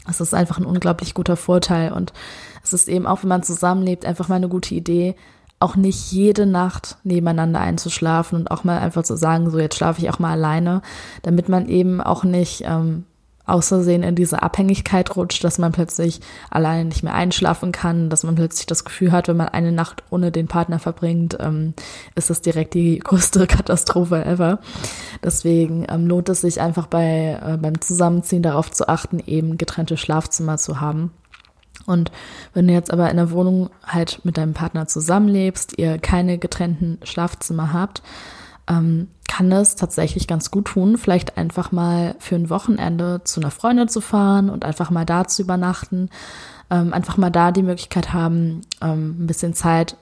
es 0.10 0.20
ist 0.20 0.34
einfach 0.34 0.58
ein 0.58 0.66
unglaublich 0.66 1.14
guter 1.14 1.38
Vorteil. 1.38 1.94
Und 1.94 2.12
es 2.64 2.74
ist 2.74 2.90
eben 2.90 3.06
auch, 3.06 3.24
wenn 3.24 3.30
man 3.30 3.44
zusammenlebt, 3.44 4.06
einfach 4.06 4.28
mal 4.28 4.36
eine 4.36 4.50
gute 4.50 4.76
Idee, 4.76 5.16
auch 5.62 5.76
nicht 5.76 6.12
jede 6.12 6.46
Nacht 6.46 6.98
nebeneinander 7.04 7.60
einzuschlafen 7.60 8.40
und 8.40 8.52
auch 8.52 8.64
mal 8.64 8.80
einfach 8.80 9.04
zu 9.04 9.16
sagen, 9.16 9.50
so 9.50 9.60
jetzt 9.60 9.78
schlafe 9.78 10.02
ich 10.02 10.10
auch 10.10 10.20
mal 10.20 10.32
alleine, 10.32 10.82
damit 11.22 11.50
man 11.50 11.68
eben 11.68 12.02
auch 12.02 12.24
nicht 12.24 12.64
ähm, 12.66 13.06
außersehen 13.46 14.04
in 14.04 14.16
diese 14.16 14.42
Abhängigkeit 14.42 15.16
rutscht, 15.16 15.44
dass 15.44 15.58
man 15.58 15.72
plötzlich 15.72 16.22
alleine 16.50 16.86
nicht 16.86 17.04
mehr 17.04 17.14
einschlafen 17.14 17.72
kann, 17.72 18.10
dass 18.10 18.24
man 18.24 18.36
plötzlich 18.36 18.66
das 18.66 18.86
Gefühl 18.86 19.12
hat, 19.12 19.28
wenn 19.28 19.38
man 19.38 19.50
eine 19.50 19.72
Nacht 19.72 20.04
ohne 20.10 20.32
den 20.32 20.48
Partner 20.48 20.80
verbringt, 20.80 21.38
ähm, 21.40 21.74
ist 22.16 22.30
das 22.30 22.42
direkt 22.42 22.74
die 22.74 23.00
größte 23.04 23.48
Katastrophe 23.48 24.24
ever. 24.26 24.60
Deswegen 25.24 25.86
ähm, 25.90 26.08
lohnt 26.08 26.30
es 26.30 26.42
sich 26.42 26.62
einfach 26.62 26.88
bei 26.88 27.40
äh, 27.44 27.58
beim 27.58 27.82
Zusammenziehen 27.82 28.44
darauf 28.44 28.72
zu 28.72 28.88
achten, 28.88 29.20
eben 29.26 29.58
getrennte 29.58 29.98
Schlafzimmer 29.98 30.58
zu 30.58 30.80
haben. 30.80 31.12
Und 31.92 32.12
wenn 32.54 32.68
du 32.68 32.74
jetzt 32.74 32.92
aber 32.92 33.10
in 33.10 33.18
der 33.18 33.32
Wohnung 33.32 33.70
halt 33.86 34.22
mit 34.24 34.38
deinem 34.38 34.54
Partner 34.54 34.88
zusammenlebst, 34.88 35.78
ihr 35.78 36.00
keine 36.00 36.38
getrennten 36.38 37.00
Schlafzimmer 37.04 37.74
habt, 37.74 38.02
ähm, 38.68 39.10
kann 39.28 39.52
es 39.52 39.76
tatsächlich 39.76 40.28
ganz 40.28 40.52
gut 40.52 40.66
tun, 40.66 40.98
vielleicht 40.98 41.38
einfach 41.38 41.72
mal 41.72 42.16
für 42.20 42.36
ein 42.36 42.50
Wochenende 42.50 43.22
zu 43.24 43.40
einer 43.40 43.52
Freundin 43.52 43.88
zu 43.88 44.02
fahren 44.02 44.50
und 44.50 44.66
einfach 44.66 44.90
mal 44.90 45.06
da 45.06 45.26
zu 45.26 45.42
übernachten, 45.42 46.10
ähm, 46.70 46.94
einfach 46.94 47.18
mal 47.18 47.30
da 47.30 47.52
die 47.52 47.64
Möglichkeit 47.64 48.14
haben, 48.14 48.62
ähm, 48.82 49.24
ein 49.24 49.28
bisschen 49.28 49.54
Zeit 49.54 49.96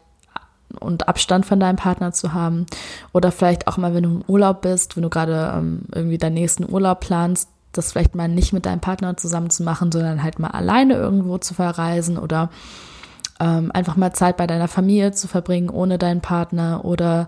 und 0.79 1.07
Abstand 1.07 1.45
von 1.45 1.59
deinem 1.59 1.75
Partner 1.75 2.11
zu 2.11 2.33
haben. 2.33 2.65
Oder 3.11 3.31
vielleicht 3.31 3.67
auch 3.67 3.77
mal, 3.77 3.93
wenn 3.93 4.03
du 4.03 4.09
im 4.09 4.23
Urlaub 4.27 4.61
bist, 4.61 4.95
wenn 4.95 5.03
du 5.03 5.09
gerade 5.09 5.53
ähm, 5.55 5.81
irgendwie 5.93 6.17
deinen 6.17 6.35
nächsten 6.35 6.71
Urlaub 6.71 6.99
planst, 6.99 7.49
das 7.71 7.91
vielleicht 7.91 8.15
mal 8.15 8.27
nicht 8.27 8.53
mit 8.53 8.65
deinem 8.65 8.79
Partner 8.79 9.17
zusammen 9.17 9.49
zu 9.49 9.63
machen, 9.63 9.91
sondern 9.91 10.23
halt 10.23 10.39
mal 10.39 10.49
alleine 10.49 10.95
irgendwo 10.95 11.37
zu 11.37 11.53
verreisen 11.53 12.17
oder 12.17 12.49
ähm, 13.39 13.71
einfach 13.73 13.95
mal 13.95 14.13
Zeit 14.13 14.37
bei 14.37 14.47
deiner 14.47 14.67
Familie 14.67 15.11
zu 15.11 15.27
verbringen 15.27 15.69
ohne 15.69 15.97
deinen 15.97 16.21
Partner 16.21 16.83
oder 16.83 17.27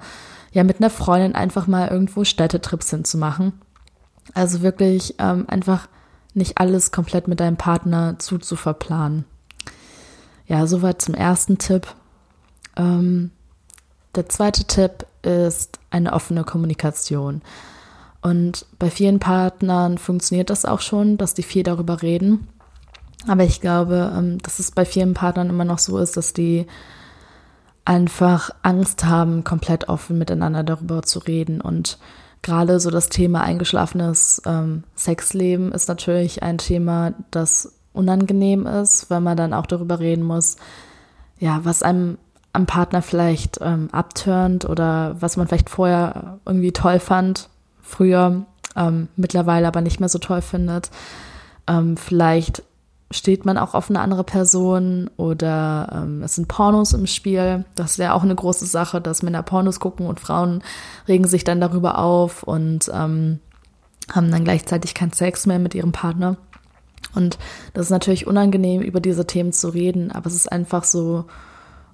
ja 0.52 0.64
mit 0.64 0.80
einer 0.80 0.90
Freundin 0.90 1.36
einfach 1.36 1.68
mal 1.68 1.88
irgendwo 1.88 2.24
Städtetrips 2.24 2.90
hinzumachen. 2.90 3.54
Also 4.34 4.62
wirklich 4.62 5.16
ähm, 5.20 5.46
einfach 5.48 5.88
nicht 6.34 6.58
alles 6.58 6.92
komplett 6.92 7.28
mit 7.28 7.40
deinem 7.40 7.58
Partner 7.58 8.16
zuzuverplanen. 8.20 9.26
Ja, 10.48 10.68
soweit 10.68 11.02
zum 11.02 11.16
ersten 11.16 11.58
Tipp. 11.58 11.88
Ähm, 12.76 13.32
der 14.16 14.28
zweite 14.28 14.66
Tipp 14.66 15.06
ist 15.22 15.80
eine 15.90 16.14
offene 16.14 16.44
Kommunikation. 16.44 17.42
Und 18.22 18.66
bei 18.78 18.90
vielen 18.90 19.20
Partnern 19.20 19.98
funktioniert 19.98 20.50
das 20.50 20.66
auch 20.66 20.82
schon, 20.82 21.18
dass 21.18 21.34
die 21.34 21.44
viel 21.44 21.64
darüber 21.64 22.02
reden. 22.02 22.48
Aber 23.28 23.44
ich 23.44 23.62
glaube, 23.62 24.14
ähm, 24.16 24.38
dass 24.40 24.60
es 24.60 24.72
bei 24.72 24.86
vielen 24.86 25.14
Partnern 25.14 25.50
immer 25.50 25.66
noch 25.66 25.80
so 25.80 25.98
ist, 25.98 26.18
dass 26.18 26.34
die 26.34 26.68
einfach 27.86 28.52
Angst 28.62 29.06
haben, 29.06 29.44
komplett 29.44 29.90
offen 29.90 30.18
miteinander 30.18 30.64
darüber 30.64 31.02
zu 31.02 31.20
reden. 31.20 31.62
Und 31.62 31.98
gerade 32.42 32.80
so 32.80 32.90
das 32.92 33.10
Thema 33.10 33.42
eingeschlafenes 33.42 34.42
ähm, 34.46 34.84
Sexleben 34.96 35.72
ist 35.72 35.88
natürlich 35.88 36.44
ein 36.44 36.58
Thema, 36.58 37.14
das 37.32 37.74
unangenehm 37.94 38.66
ist, 38.66 39.10
weil 39.10 39.22
man 39.22 39.38
dann 39.38 39.54
auch 39.54 39.66
darüber 39.66 40.00
reden 40.00 40.24
muss, 40.24 40.58
ja, 41.40 41.62
was 41.64 41.84
einem 41.84 42.18
am 42.54 42.66
Partner 42.66 43.02
vielleicht 43.02 43.60
ähm, 43.62 43.90
oder 44.68 45.16
was 45.20 45.38
man 45.38 45.48
vielleicht 45.48 45.70
vorher 45.70 46.40
irgendwie 46.46 46.72
toll 46.72 47.00
fand, 47.00 47.50
früher, 47.82 48.46
ähm, 48.76 49.08
mittlerweile 49.16 49.68
aber 49.68 49.82
nicht 49.82 50.00
mehr 50.00 50.10
so 50.10 50.20
toll 50.20 50.42
findet. 50.42 50.92
Ähm, 51.68 51.98
vielleicht 51.98 52.64
steht 53.12 53.46
man 53.46 53.58
auch 53.58 53.74
auf 53.74 53.90
eine 53.90 54.00
andere 54.00 54.24
Person 54.24 55.10
oder 55.18 55.90
ähm, 55.94 56.24
es 56.24 56.36
sind 56.36 56.48
Pornos 56.48 56.94
im 56.94 57.08
Spiel. 57.08 57.66
Das 57.76 57.92
ist 57.92 57.98
ja 57.98 58.14
auch 58.14 58.24
eine 58.24 58.36
große 58.36 58.66
Sache, 58.66 59.02
dass 59.02 59.24
Männer 59.24 59.44
Pornos 59.44 59.80
gucken 59.80 60.08
und 60.08 60.20
Frauen 60.20 60.64
regen 61.08 61.28
sich 61.28 61.44
dann 61.44 61.62
darüber 61.62 61.98
auf 61.98 62.44
und 62.44 62.90
ähm, 62.94 63.40
haben 64.12 64.32
dann 64.32 64.44
gleichzeitig 64.44 64.94
keinen 64.94 65.14
Sex 65.14 65.46
mehr 65.46 65.60
mit 65.60 65.76
ihrem 65.76 65.92
Partner. 65.92 66.38
Und 67.14 67.38
das 67.74 67.88
ist 67.88 67.92
natürlich 67.92 68.28
unangenehm, 68.28 68.82
über 68.82 69.02
diese 69.02 69.28
Themen 69.28 69.52
zu 69.52 69.70
reden, 69.70 70.12
aber 70.12 70.28
es 70.28 70.36
ist 70.36 70.52
einfach 70.52 70.84
so 70.84 71.26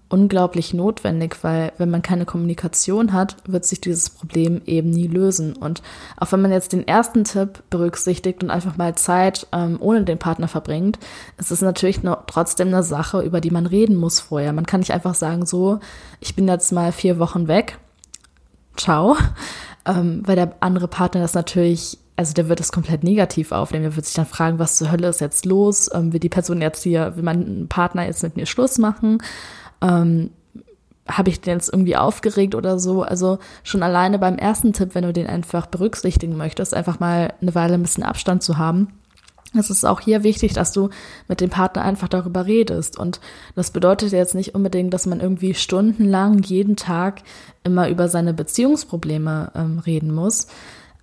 unglaublich 0.10 0.74
notwendig, 0.74 1.38
weil 1.44 1.74
wenn 1.78 1.90
man 1.90 2.02
keine 2.02 2.26
Kommunikation 2.26 3.14
hat, 3.14 3.36
wird 3.46 3.66
sich 3.66 3.82
dieses 3.82 4.10
Problem 4.10 4.62
eben 4.66 4.90
nie 4.90 5.08
lösen. 5.08 5.56
Und 5.56 5.82
auch 6.16 6.32
wenn 6.32 6.42
man 6.42 6.52
jetzt 6.52 6.74
den 6.74 6.88
ersten 6.88 7.26
Tipp 7.26 7.64
berücksichtigt 7.70 8.44
und 8.44 8.50
einfach 8.50 8.78
mal 8.78 8.96
Zeit 8.96 9.48
ähm, 9.52 9.78
ohne 9.80 10.04
den 10.04 10.18
Partner 10.18 10.48
verbringt, 10.48 10.98
ist 11.38 11.52
es 11.52 11.62
natürlich 11.62 12.04
noch 12.04 12.26
trotzdem 12.28 12.70
eine 12.70 12.84
Sache, 12.84 13.22
über 13.22 13.42
die 13.42 13.52
man 13.52 13.66
reden 13.66 13.96
muss 13.96 14.20
vorher. 14.20 14.54
Man 14.54 14.66
kann 14.66 14.80
nicht 14.80 14.94
einfach 14.94 15.16
sagen, 15.16 15.46
so, 15.46 15.80
ich 16.22 16.36
bin 16.36 16.48
jetzt 16.48 16.72
mal 16.72 16.92
vier 16.92 17.20
Wochen 17.20 17.48
weg, 17.48 17.78
ciao, 18.78 19.18
ähm, 19.86 20.24
weil 20.26 20.38
der 20.38 20.54
andere 20.62 20.88
Partner 20.88 21.22
das 21.22 21.34
natürlich 21.34 21.98
also 22.20 22.34
der 22.34 22.50
wird 22.50 22.60
es 22.60 22.72
komplett 22.72 23.04
negativ 23.04 23.52
aufnehmen. 23.52 23.84
Der 23.84 23.96
wird 23.96 24.08
sich 24.08 24.16
dann 24.16 24.26
fragen, 24.26 24.58
was 24.58 24.78
zur 24.78 24.92
Hölle 24.92 25.08
ist 25.08 25.22
jetzt 25.22 25.46
los? 25.46 25.88
Ähm, 25.94 26.14
will 26.14 26.20
die 26.20 26.30
Person 26.30 26.62
jetzt 26.62 26.82
hier, 26.82 27.16
will 27.16 27.24
mein 27.24 27.68
Partner 27.70 28.08
jetzt 28.08 28.24
mit 28.24 28.36
mir 28.36 28.48
Schluss 28.48 28.80
machen? 28.80 29.20
Ähm, 29.82 30.32
habe 31.08 31.30
ich 31.30 31.40
den 31.40 31.54
jetzt 31.54 31.72
irgendwie 31.72 31.96
aufgeregt 31.96 32.56
oder 32.56 32.80
so. 32.80 33.04
Also 33.04 33.40
schon 33.64 33.84
alleine 33.84 34.20
beim 34.20 34.38
ersten 34.38 34.74
Tipp, 34.74 34.90
wenn 34.94 35.04
du 35.04 35.14
den 35.14 35.28
einfach 35.28 35.68
berücksichtigen 35.68 36.36
möchtest, 36.36 36.74
einfach 36.74 37.00
mal 37.00 37.34
eine 37.42 37.56
Weile 37.56 37.76
ein 37.76 37.82
bisschen 37.82 38.04
Abstand 38.04 38.44
zu 38.44 38.58
haben. 38.58 38.90
Es 39.58 39.70
ist 39.70 39.86
auch 39.86 40.02
hier 40.02 40.24
wichtig, 40.24 40.54
dass 40.54 40.74
du 40.74 40.90
mit 41.28 41.40
dem 41.40 41.50
Partner 41.50 41.82
einfach 41.82 42.10
darüber 42.10 42.46
redest. 42.46 43.00
Und 43.00 43.22
das 43.56 43.72
bedeutet 43.72 44.12
jetzt 44.12 44.36
nicht 44.36 44.56
unbedingt, 44.56 44.94
dass 44.94 45.06
man 45.06 45.22
irgendwie 45.22 45.54
stundenlang 45.54 46.40
jeden 46.44 46.76
Tag 46.76 47.22
immer 47.64 47.90
über 47.90 48.10
seine 48.10 48.34
Beziehungsprobleme 48.34 49.52
ähm, 49.56 49.80
reden 49.80 50.14
muss. 50.14 50.48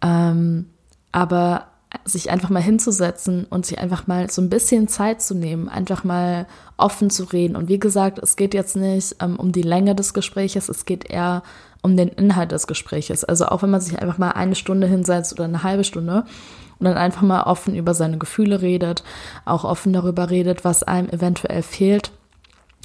Ähm, 0.02 0.66
aber 1.11 1.69
sich 2.05 2.31
einfach 2.31 2.51
mal 2.51 2.63
hinzusetzen 2.63 3.47
und 3.49 3.67
sich 3.67 3.79
einfach 3.79 4.07
mal 4.07 4.31
so 4.31 4.43
ein 4.43 4.51
bisschen 4.51 4.89
Zeit 4.89 5.23
zu 5.23 5.35
nehmen, 5.35 5.69
einfach 5.69 6.05
mal 6.05 6.47
offen 6.77 7.11
zu 7.11 7.25
reden. 7.25 7.57
Und 7.57 7.69
wie 7.69 7.79
gesagt, 7.79 8.19
es 8.19 8.37
geht 8.37 8.55
jetzt 8.55 8.77
nicht 8.77 9.17
ähm, 9.21 9.37
um 9.37 9.53
die 9.53 9.63
Länge 9.63 9.95
des 9.95 10.15
Gespräches, 10.15 10.69
es 10.69 10.85
geht 10.85 11.11
eher 11.11 11.43
um 11.83 11.97
den 11.97 12.09
Inhalt 12.09 12.53
des 12.53 12.67
Gespräches. 12.67 13.25
Also 13.25 13.47
auch 13.47 13.63
wenn 13.63 13.71
man 13.71 13.81
sich 13.81 13.99
einfach 14.01 14.19
mal 14.19 14.31
eine 14.31 14.55
Stunde 14.55 14.87
hinsetzt 14.87 15.33
oder 15.35 15.45
eine 15.45 15.63
halbe 15.63 15.85
Stunde 15.85 16.25
und 16.79 16.87
dann 16.87 16.97
einfach 16.97 17.23
mal 17.23 17.43
offen 17.43 17.75
über 17.75 17.95
seine 17.95 18.19
Gefühle 18.19 18.63
redet, 18.63 19.05
auch 19.45 19.65
offen 19.65 19.93
darüber 19.93 20.31
redet, 20.31 20.65
was 20.65 20.83
einem 20.83 21.09
eventuell 21.11 21.63
fehlt. 21.63 22.11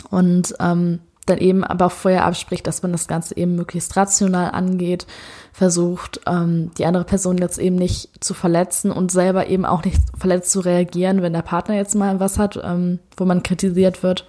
Und 0.10 0.54
ähm, 0.60 1.00
dann 1.26 1.38
eben 1.38 1.64
aber 1.64 1.88
auch 1.88 1.92
vorher 1.92 2.26
abspricht, 2.26 2.66
dass 2.66 2.82
man 2.82 2.92
das 2.92 3.08
Ganze 3.08 3.38
eben 3.38 3.56
möglichst 3.56 3.96
rational 3.96 4.52
angeht, 4.52 5.06
versucht, 5.54 6.22
ähm, 6.26 6.72
die 6.78 6.86
andere 6.86 7.04
Person 7.04 7.38
jetzt 7.38 7.60
eben 7.60 7.76
nicht 7.76 8.10
zu 8.24 8.34
verletzen 8.34 8.92
und 8.92 9.12
selber 9.12 9.48
eben 9.48 9.66
auch 9.66 9.84
nicht 9.84 10.02
verletzt 10.18 10.52
zu 10.52 10.62
reagieren, 10.62 11.22
wenn 11.22 11.34
der 11.34 11.42
Partner 11.42 11.76
jetzt 11.76 11.96
mal 11.96 12.20
was 12.20 12.40
hat, 12.40 12.60
ähm, 12.64 13.00
wo 13.18 13.26
man 13.26 13.44
kritisiert 13.44 14.02
wird. 14.02 14.26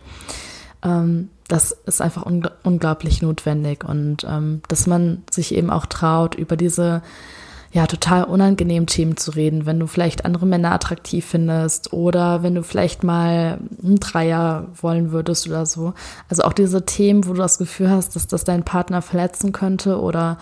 Ähm, 0.83 1.31
das 1.49 1.73
ist 1.73 2.01
einfach 2.01 2.27
un 2.27 2.49
unglaublich 2.63 3.23
notwendig 3.23 3.85
und 3.85 4.25
ähm, 4.29 4.63
dass 4.69 4.87
man 4.87 5.23
sich 5.31 5.55
eben 5.55 5.71
auch 5.71 5.87
traut, 5.87 6.37
über 6.37 6.57
diese 6.57 7.03
ja, 7.73 7.87
total 7.87 8.25
unangenehm 8.25 8.87
Themen 8.87 9.17
zu 9.17 9.31
reden, 9.31 9.65
wenn 9.65 9.79
du 9.79 9.87
vielleicht 9.87 10.25
andere 10.25 10.45
Männer 10.45 10.73
attraktiv 10.73 11.25
findest 11.25 11.93
oder 11.93 12.43
wenn 12.43 12.57
du 12.57 12.65
vielleicht 12.65 13.05
mal 13.05 13.61
einen 13.83 14.01
Dreier 14.01 14.67
wollen 14.81 15.13
würdest 15.13 15.47
oder 15.47 15.65
so. 15.67 15.95
Also 16.29 16.43
auch 16.43 16.53
diese 16.53 16.85
Themen, 16.85 17.27
wo 17.27 17.33
du 17.33 17.39
das 17.39 17.59
Gefühl 17.59 17.91
hast, 17.91 18.17
dass 18.17 18.27
das 18.27 18.43
deinen 18.43 18.65
Partner 18.65 19.03
verletzen 19.03 19.53
könnte 19.53 20.01
oder 20.01 20.39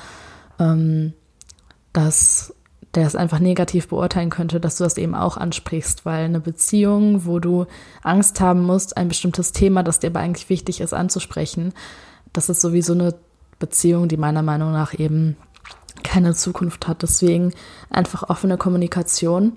ähm, 0.59 1.13
dass 1.93 2.55
der 2.95 3.07
es 3.07 3.15
einfach 3.15 3.39
negativ 3.39 3.89
beurteilen 3.89 4.31
könnte, 4.31 4.61
dass 4.61 4.79
du 4.79 4.85
das 4.85 4.97
eben 4.97 5.15
auch 5.15 5.37
ansprichst, 5.37 6.07
weil 6.07 6.25
eine 6.25 6.41
Beziehung, 6.41 7.27
wo 7.27 7.39
du 7.39 7.67
Angst 8.03 8.41
haben 8.41 8.63
musst, 8.63 8.97
ein 8.97 9.09
bestimmtes 9.09 9.53
Thema, 9.53 9.83
das 9.83 10.01
dir 10.01 10.09
aber 10.09 10.21
eigentlich 10.21 10.49
wichtig 10.49 10.81
ist, 10.81 10.95
anzusprechen, 10.95 11.75
das 12.33 12.49
ist 12.49 12.63
sowieso 12.63 12.95
eine 12.95 13.15
Beziehung, 13.59 14.09
die 14.09 14.17
meiner 14.17 14.43
Meinung 14.43 14.73
nach 14.73 14.99
eben 14.99 15.37
keine 16.03 16.35
Zukunft 16.35 16.89
hat. 16.89 17.03
Deswegen 17.03 17.53
einfach 17.91 18.29
offene 18.29 18.57
Kommunikation 18.57 19.55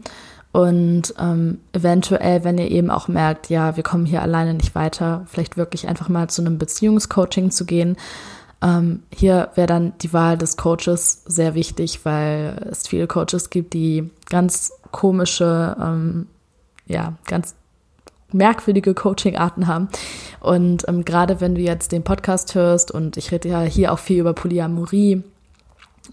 und 0.52 1.14
ähm, 1.18 1.60
eventuell, 1.72 2.44
wenn 2.44 2.58
ihr 2.58 2.70
eben 2.70 2.90
auch 2.90 3.08
merkt, 3.08 3.50
ja, 3.50 3.78
wir 3.78 3.84
kommen 3.84 4.06
hier 4.06 4.22
alleine 4.22 4.54
nicht 4.54 4.76
weiter, 4.76 5.26
vielleicht 5.28 5.56
wirklich 5.56 5.88
einfach 5.88 6.10
mal 6.10 6.30
zu 6.30 6.42
einem 6.42 6.58
Beziehungscoaching 6.58 7.52
zu 7.52 7.66
gehen. 7.66 7.96
Ähm, 8.62 9.04
hier 9.14 9.50
wäre 9.56 9.68
dann 9.68 9.94
die 10.02 10.12
Wahl 10.12 10.38
des 10.38 10.58
Coaches 10.58 11.24
sehr 11.26 11.56
wichtig, 11.56 12.02
weil 12.04 12.68
es 12.70 12.88
viele 12.88 13.08
Coaches 13.08 13.50
gibt, 13.50 13.74
die 13.74 14.10
ganz 14.30 14.74
komische, 14.92 15.78
ähm, 15.82 16.28
ja, 16.86 17.14
ganz 17.28 17.56
merkwürdige 18.34 18.94
Coaching-Arten 18.94 19.68
haben. 19.68 19.88
Und 20.42 20.88
ähm, 20.90 21.06
gerade 21.06 21.40
wenn 21.40 21.56
du 21.56 21.62
jetzt 21.62 21.94
den 21.94 22.04
Podcast 22.04 22.56
hörst 22.56 22.92
und 22.92 23.16
ich 23.16 23.32
rede 23.32 23.48
ja 23.48 23.62
hier 23.62 23.94
auch 23.94 24.00
viel 24.00 24.20
über 24.20 24.34
Polyamorie, 24.34 25.24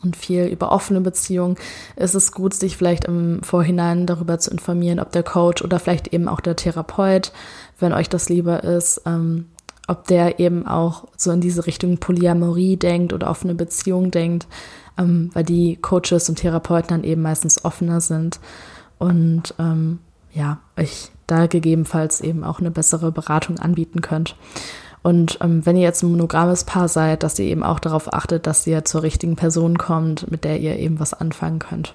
und 0.02 0.16
viel 0.16 0.46
über 0.46 0.72
offene 0.72 1.00
Beziehungen, 1.00 1.56
ist 1.96 2.14
es 2.14 2.32
gut, 2.32 2.54
sich 2.54 2.76
vielleicht 2.76 3.04
im 3.04 3.42
Vorhinein 3.42 4.06
darüber 4.06 4.38
zu 4.38 4.50
informieren, 4.50 5.00
ob 5.00 5.12
der 5.12 5.22
Coach 5.22 5.62
oder 5.62 5.78
vielleicht 5.78 6.08
eben 6.08 6.28
auch 6.28 6.40
der 6.40 6.56
Therapeut, 6.56 7.32
wenn 7.78 7.92
euch 7.92 8.08
das 8.08 8.28
lieber 8.28 8.64
ist, 8.64 9.02
ähm, 9.06 9.46
ob 9.86 10.06
der 10.06 10.38
eben 10.38 10.66
auch 10.66 11.08
so 11.16 11.30
in 11.30 11.40
diese 11.40 11.66
Richtung 11.66 11.98
Polyamorie 11.98 12.76
denkt 12.76 13.12
oder 13.12 13.30
offene 13.30 13.54
Beziehung 13.54 14.10
denkt, 14.10 14.46
ähm, 14.98 15.30
weil 15.32 15.44
die 15.44 15.76
Coaches 15.76 16.28
und 16.28 16.36
Therapeuten 16.36 16.88
dann 16.88 17.04
eben 17.04 17.22
meistens 17.22 17.64
offener 17.64 18.00
sind 18.00 18.38
und 18.98 19.54
ähm, 19.58 20.00
ja, 20.32 20.58
euch 20.76 21.10
da 21.26 21.46
gegebenenfalls 21.46 22.20
eben 22.20 22.44
auch 22.44 22.60
eine 22.60 22.70
bessere 22.70 23.12
Beratung 23.12 23.58
anbieten 23.58 24.00
könnt. 24.00 24.36
Und 25.02 25.38
ähm, 25.40 25.64
wenn 25.64 25.76
ihr 25.76 25.82
jetzt 25.82 26.02
ein 26.02 26.10
monogames 26.10 26.64
Paar 26.64 26.88
seid, 26.88 27.22
dass 27.22 27.38
ihr 27.38 27.46
eben 27.46 27.62
auch 27.62 27.78
darauf 27.78 28.12
achtet, 28.12 28.46
dass 28.46 28.66
ihr 28.66 28.84
zur 28.84 29.02
richtigen 29.02 29.36
Person 29.36 29.78
kommt, 29.78 30.30
mit 30.30 30.44
der 30.44 30.60
ihr 30.60 30.78
eben 30.78 31.00
was 31.00 31.14
anfangen 31.14 31.58
könnt. 31.58 31.94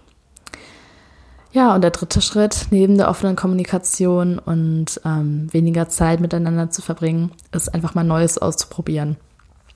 Ja, 1.52 1.76
und 1.76 1.82
der 1.82 1.92
dritte 1.92 2.20
Schritt, 2.20 2.68
neben 2.72 2.98
der 2.98 3.10
offenen 3.10 3.36
Kommunikation 3.36 4.40
und 4.40 5.00
ähm, 5.06 5.54
weniger 5.54 5.88
Zeit 5.88 6.20
miteinander 6.20 6.72
zu 6.72 6.82
verbringen, 6.82 7.32
ist 7.52 7.74
einfach 7.74 7.94
mal 7.94 8.04
Neues 8.04 8.40
auszuprobieren. 8.40 9.18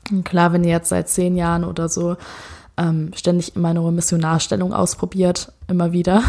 Und 0.10 0.24
klar, 0.26 0.54
wenn 0.54 0.64
ihr 0.64 0.72
jetzt 0.72 0.90
seit 0.90 1.08
zehn 1.08 1.36
Jahren 1.36 1.64
oder 1.64 1.88
so 1.88 2.18
ähm, 2.78 3.12
ständig 3.16 3.56
immer 3.56 3.74
nur 3.74 3.92
Missionarstellung 3.92 4.74
ausprobiert, 4.74 5.52
immer 5.68 5.92
wieder, 5.92 6.24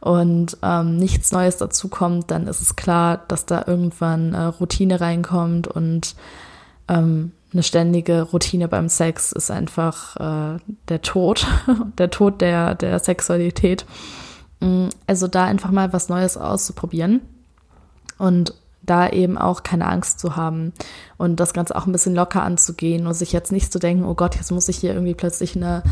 und 0.00 0.56
ähm, 0.62 0.96
nichts 0.96 1.32
Neues 1.32 1.56
dazukommt, 1.56 2.30
dann 2.30 2.46
ist 2.46 2.60
es 2.60 2.76
klar, 2.76 3.24
dass 3.28 3.46
da 3.46 3.64
irgendwann 3.66 4.34
äh, 4.34 4.42
Routine 4.44 5.00
reinkommt 5.00 5.66
und 5.66 6.14
ähm, 6.88 7.32
eine 7.52 7.62
ständige 7.62 8.22
Routine 8.22 8.68
beim 8.68 8.88
Sex 8.88 9.32
ist 9.32 9.50
einfach 9.50 10.16
äh, 10.16 10.58
der 10.88 11.02
Tod, 11.02 11.46
der 11.98 12.10
Tod 12.10 12.40
der, 12.40 12.74
der 12.74 12.98
Sexualität. 12.98 13.86
Mm, 14.60 14.88
also 15.06 15.26
da 15.26 15.44
einfach 15.44 15.70
mal 15.70 15.92
was 15.92 16.08
Neues 16.08 16.36
auszuprobieren 16.36 17.20
und 18.18 18.54
da 18.88 19.08
eben 19.08 19.38
auch 19.38 19.62
keine 19.62 19.86
Angst 19.86 20.20
zu 20.20 20.36
haben 20.36 20.72
und 21.16 21.40
das 21.40 21.52
Ganze 21.52 21.76
auch 21.76 21.86
ein 21.86 21.92
bisschen 21.92 22.14
locker 22.14 22.42
anzugehen 22.42 23.06
und 23.06 23.14
sich 23.14 23.32
jetzt 23.32 23.52
nicht 23.52 23.72
zu 23.72 23.78
denken, 23.78 24.04
oh 24.04 24.14
Gott, 24.14 24.36
jetzt 24.36 24.50
muss 24.50 24.68
ich 24.68 24.78
hier 24.78 24.92
irgendwie 24.92 25.14
plötzlich 25.14 25.56
eine 25.56 25.82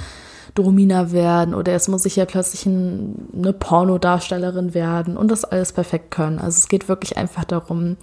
Domina 0.54 1.12
werden 1.12 1.54
oder 1.54 1.72
jetzt 1.72 1.88
muss 1.88 2.04
ich 2.06 2.16
ja 2.16 2.24
plötzlich 2.24 2.66
ein, 2.66 3.28
eine 3.36 3.52
Pornodarstellerin 3.52 4.74
werden 4.74 5.16
und 5.16 5.30
das 5.30 5.44
alles 5.44 5.72
perfekt 5.72 6.10
können. 6.10 6.38
Also 6.38 6.58
es 6.58 6.68
geht 6.68 6.88
wirklich 6.88 7.16
einfach 7.16 7.44
darum, 7.44 7.96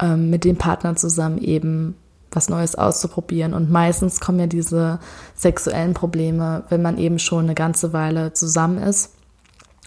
ähm, 0.00 0.30
mit 0.30 0.44
dem 0.44 0.56
Partner 0.56 0.96
zusammen 0.96 1.38
eben 1.38 1.94
was 2.34 2.48
Neues 2.48 2.74
auszuprobieren. 2.74 3.54
Und 3.54 3.70
meistens 3.70 4.20
kommen 4.20 4.40
ja 4.40 4.46
diese 4.46 4.98
sexuellen 5.34 5.94
Probleme, 5.94 6.64
wenn 6.68 6.82
man 6.82 6.98
eben 6.98 7.18
schon 7.18 7.44
eine 7.44 7.54
ganze 7.54 7.92
Weile 7.92 8.32
zusammen 8.32 8.78
ist. 8.78 9.12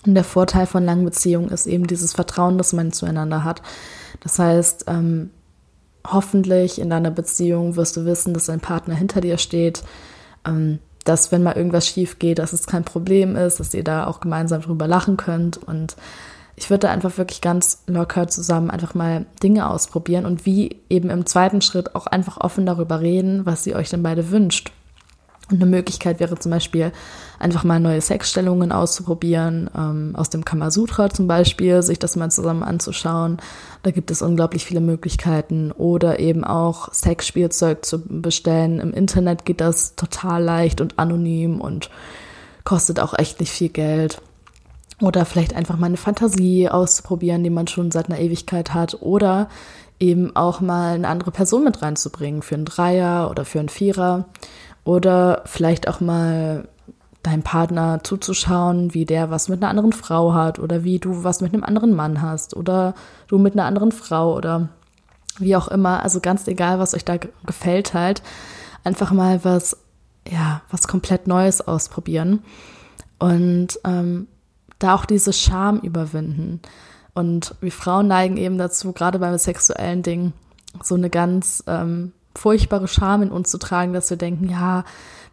Und 0.06 0.16
der 0.16 0.24
Vorteil 0.24 0.68
von 0.68 0.86
langen 0.86 1.06
Beziehungen 1.06 1.50
ist 1.50 1.66
eben 1.66 1.88
dieses 1.88 2.14
Vertrauen, 2.14 2.58
das 2.58 2.74
man 2.74 2.92
zueinander 2.92 3.44
hat. 3.44 3.62
Das 4.22 4.40
heißt, 4.40 4.86
ähm, 4.88 5.30
hoffentlich 6.06 6.80
in 6.80 6.90
deiner 6.90 7.12
Beziehung 7.12 7.76
wirst 7.76 7.98
du 7.98 8.06
wissen, 8.06 8.34
dass 8.34 8.46
dein 8.46 8.60
Partner 8.60 8.96
hinter 8.96 9.22
dir 9.22 9.38
steht, 9.38 9.84
ähm, 10.46 10.80
dass 11.04 11.32
wenn 11.32 11.44
mal 11.44 11.56
irgendwas 11.56 11.88
schief 11.88 12.20
geht, 12.20 12.40
dass 12.40 12.54
es 12.54 12.66
kein 12.66 12.84
Problem 12.84 13.36
ist, 13.36 13.60
dass 13.60 13.74
ihr 13.74 13.84
da 13.84 14.08
auch 14.08 14.20
gemeinsam 14.20 14.62
drüber 14.62 14.88
lachen 14.88 15.18
könnt 15.18 15.58
und 15.58 15.96
ich 16.58 16.70
würde 16.70 16.88
da 16.88 16.92
einfach 16.92 17.18
wirklich 17.18 17.42
ganz 17.42 17.84
locker 17.86 18.28
zusammen 18.28 18.72
einfach 18.72 18.94
mal 18.94 19.26
Dinge 19.44 19.70
ausprobieren 19.70 20.26
und 20.26 20.46
wie 20.46 20.78
eben 20.90 21.10
im 21.10 21.26
zweiten 21.26 21.62
Schritt 21.62 21.96
auch 21.96 22.08
einfach 22.08 22.38
offen 22.38 22.66
darüber 22.66 23.02
reden, 23.02 23.46
was 23.46 23.68
ihr 23.68 23.76
euch 23.76 23.90
denn 23.90 24.04
beide 24.04 24.32
wünscht. 24.32 24.72
Und 25.52 25.62
eine 25.62 25.70
Möglichkeit 25.70 26.20
wäre 26.20 26.40
zum 26.40 26.52
Beispiel, 26.52 26.92
einfach 27.38 27.64
mal 27.64 27.80
neue 27.80 28.02
Sexstellungen 28.02 28.72
auszuprobieren, 28.72 29.70
ähm, 29.78 30.16
aus 30.16 30.32
dem 30.32 30.44
Kamasutra 30.44 31.10
zum 31.12 31.28
Beispiel, 31.28 31.84
sich 31.84 32.00
das 32.00 32.16
mal 32.16 32.32
zusammen 32.32 32.64
anzuschauen. 32.64 33.38
Da 33.86 33.92
gibt 33.92 34.10
es 34.10 34.24
unglaublich 34.24 34.66
viele 34.66 34.82
Möglichkeiten. 34.82 35.72
Oder 35.72 36.20
eben 36.20 36.44
auch 36.44 36.92
Sexspielzeug 36.92 37.86
zu 37.86 38.02
bestellen. 38.02 38.80
Im 38.80 38.92
Internet 38.92 39.46
geht 39.46 39.62
das 39.62 39.96
total 39.96 40.42
leicht 40.42 40.82
und 40.82 40.98
anonym 40.98 41.62
und 41.62 41.92
kostet 42.64 43.00
auch 43.00 43.14
echt 43.14 43.40
nicht 43.40 43.52
viel 43.52 43.70
Geld. 43.70 44.24
Oder 45.02 45.24
vielleicht 45.24 45.56
einfach 45.56 45.78
mal 45.78 45.86
eine 45.86 45.98
Fantasie 45.98 46.68
auszuprobieren, 46.68 47.44
die 47.44 47.52
man 47.52 47.68
schon 47.68 47.92
seit 47.92 48.10
einer 48.10 48.20
Ewigkeit 48.20 48.74
hat. 48.74 49.04
Oder 49.04 49.50
eben 50.00 50.36
auch 50.36 50.62
mal 50.62 50.96
eine 50.96 51.08
andere 51.08 51.30
Person 51.30 51.64
mit 51.64 51.84
reinzubringen 51.84 52.42
für 52.42 52.56
einen 52.56 52.66
Dreier 52.66 53.30
oder 53.30 53.46
für 53.46 53.60
einen 53.60 53.70
Vierer. 53.70 54.26
Oder 54.84 55.44
vielleicht 55.46 55.88
auch 55.88 56.02
mal 56.02 56.68
deinem 57.26 57.44
Partner 57.44 58.04
zuzuschauen, 58.04 58.94
wie 58.94 59.06
der 59.06 59.32
was 59.32 59.50
mit 59.50 59.62
einer 59.62 59.70
anderen 59.70 59.94
Frau 59.94 60.34
hat 60.34 60.60
oder 60.60 60.84
wie 60.84 61.00
du 61.00 61.24
was 61.24 61.42
mit 61.42 61.54
einem 61.54 61.64
anderen 61.64 61.94
Mann 61.94 62.22
hast 62.22 62.56
oder 62.56 62.94
du 63.28 63.38
mit 63.38 63.54
einer 63.54 63.66
anderen 63.66 63.92
Frau 63.92 64.36
oder 64.36 64.70
wie 65.40 65.56
auch 65.56 65.68
immer. 65.68 66.04
Also 66.04 66.20
ganz 66.20 66.48
egal, 66.48 66.80
was 66.80 66.94
euch 66.94 67.06
da 67.06 67.18
gefällt 67.46 67.94
halt. 67.94 68.22
Einfach 68.84 69.12
mal 69.12 69.44
was, 69.44 69.78
ja, 70.30 70.62
was 70.70 70.88
komplett 70.88 71.28
Neues 71.28 71.68
ausprobieren. 71.68 72.44
Und 73.18 73.80
ähm, 73.84 74.28
da 74.80 74.96
auch 74.96 75.06
diese 75.06 75.34
Scham 75.34 75.80
überwinden. 75.80 76.62
Und 77.14 77.56
wir 77.62 77.72
Frauen 77.72 78.08
neigen 78.08 78.38
eben 78.38 78.58
dazu, 78.58 78.92
gerade 78.92 79.20
beim 79.20 79.38
sexuellen 79.38 80.04
Ding, 80.04 80.34
so 80.84 80.96
eine 80.96 81.10
ganz 81.10 81.64
ähm, 81.66 82.12
furchtbare 82.36 82.88
Scham 82.88 83.22
in 83.22 83.32
uns 83.32 83.50
zu 83.50 83.58
tragen, 83.58 83.94
dass 83.94 84.10
wir 84.10 84.18
denken, 84.18 84.50
ja, 84.50 84.84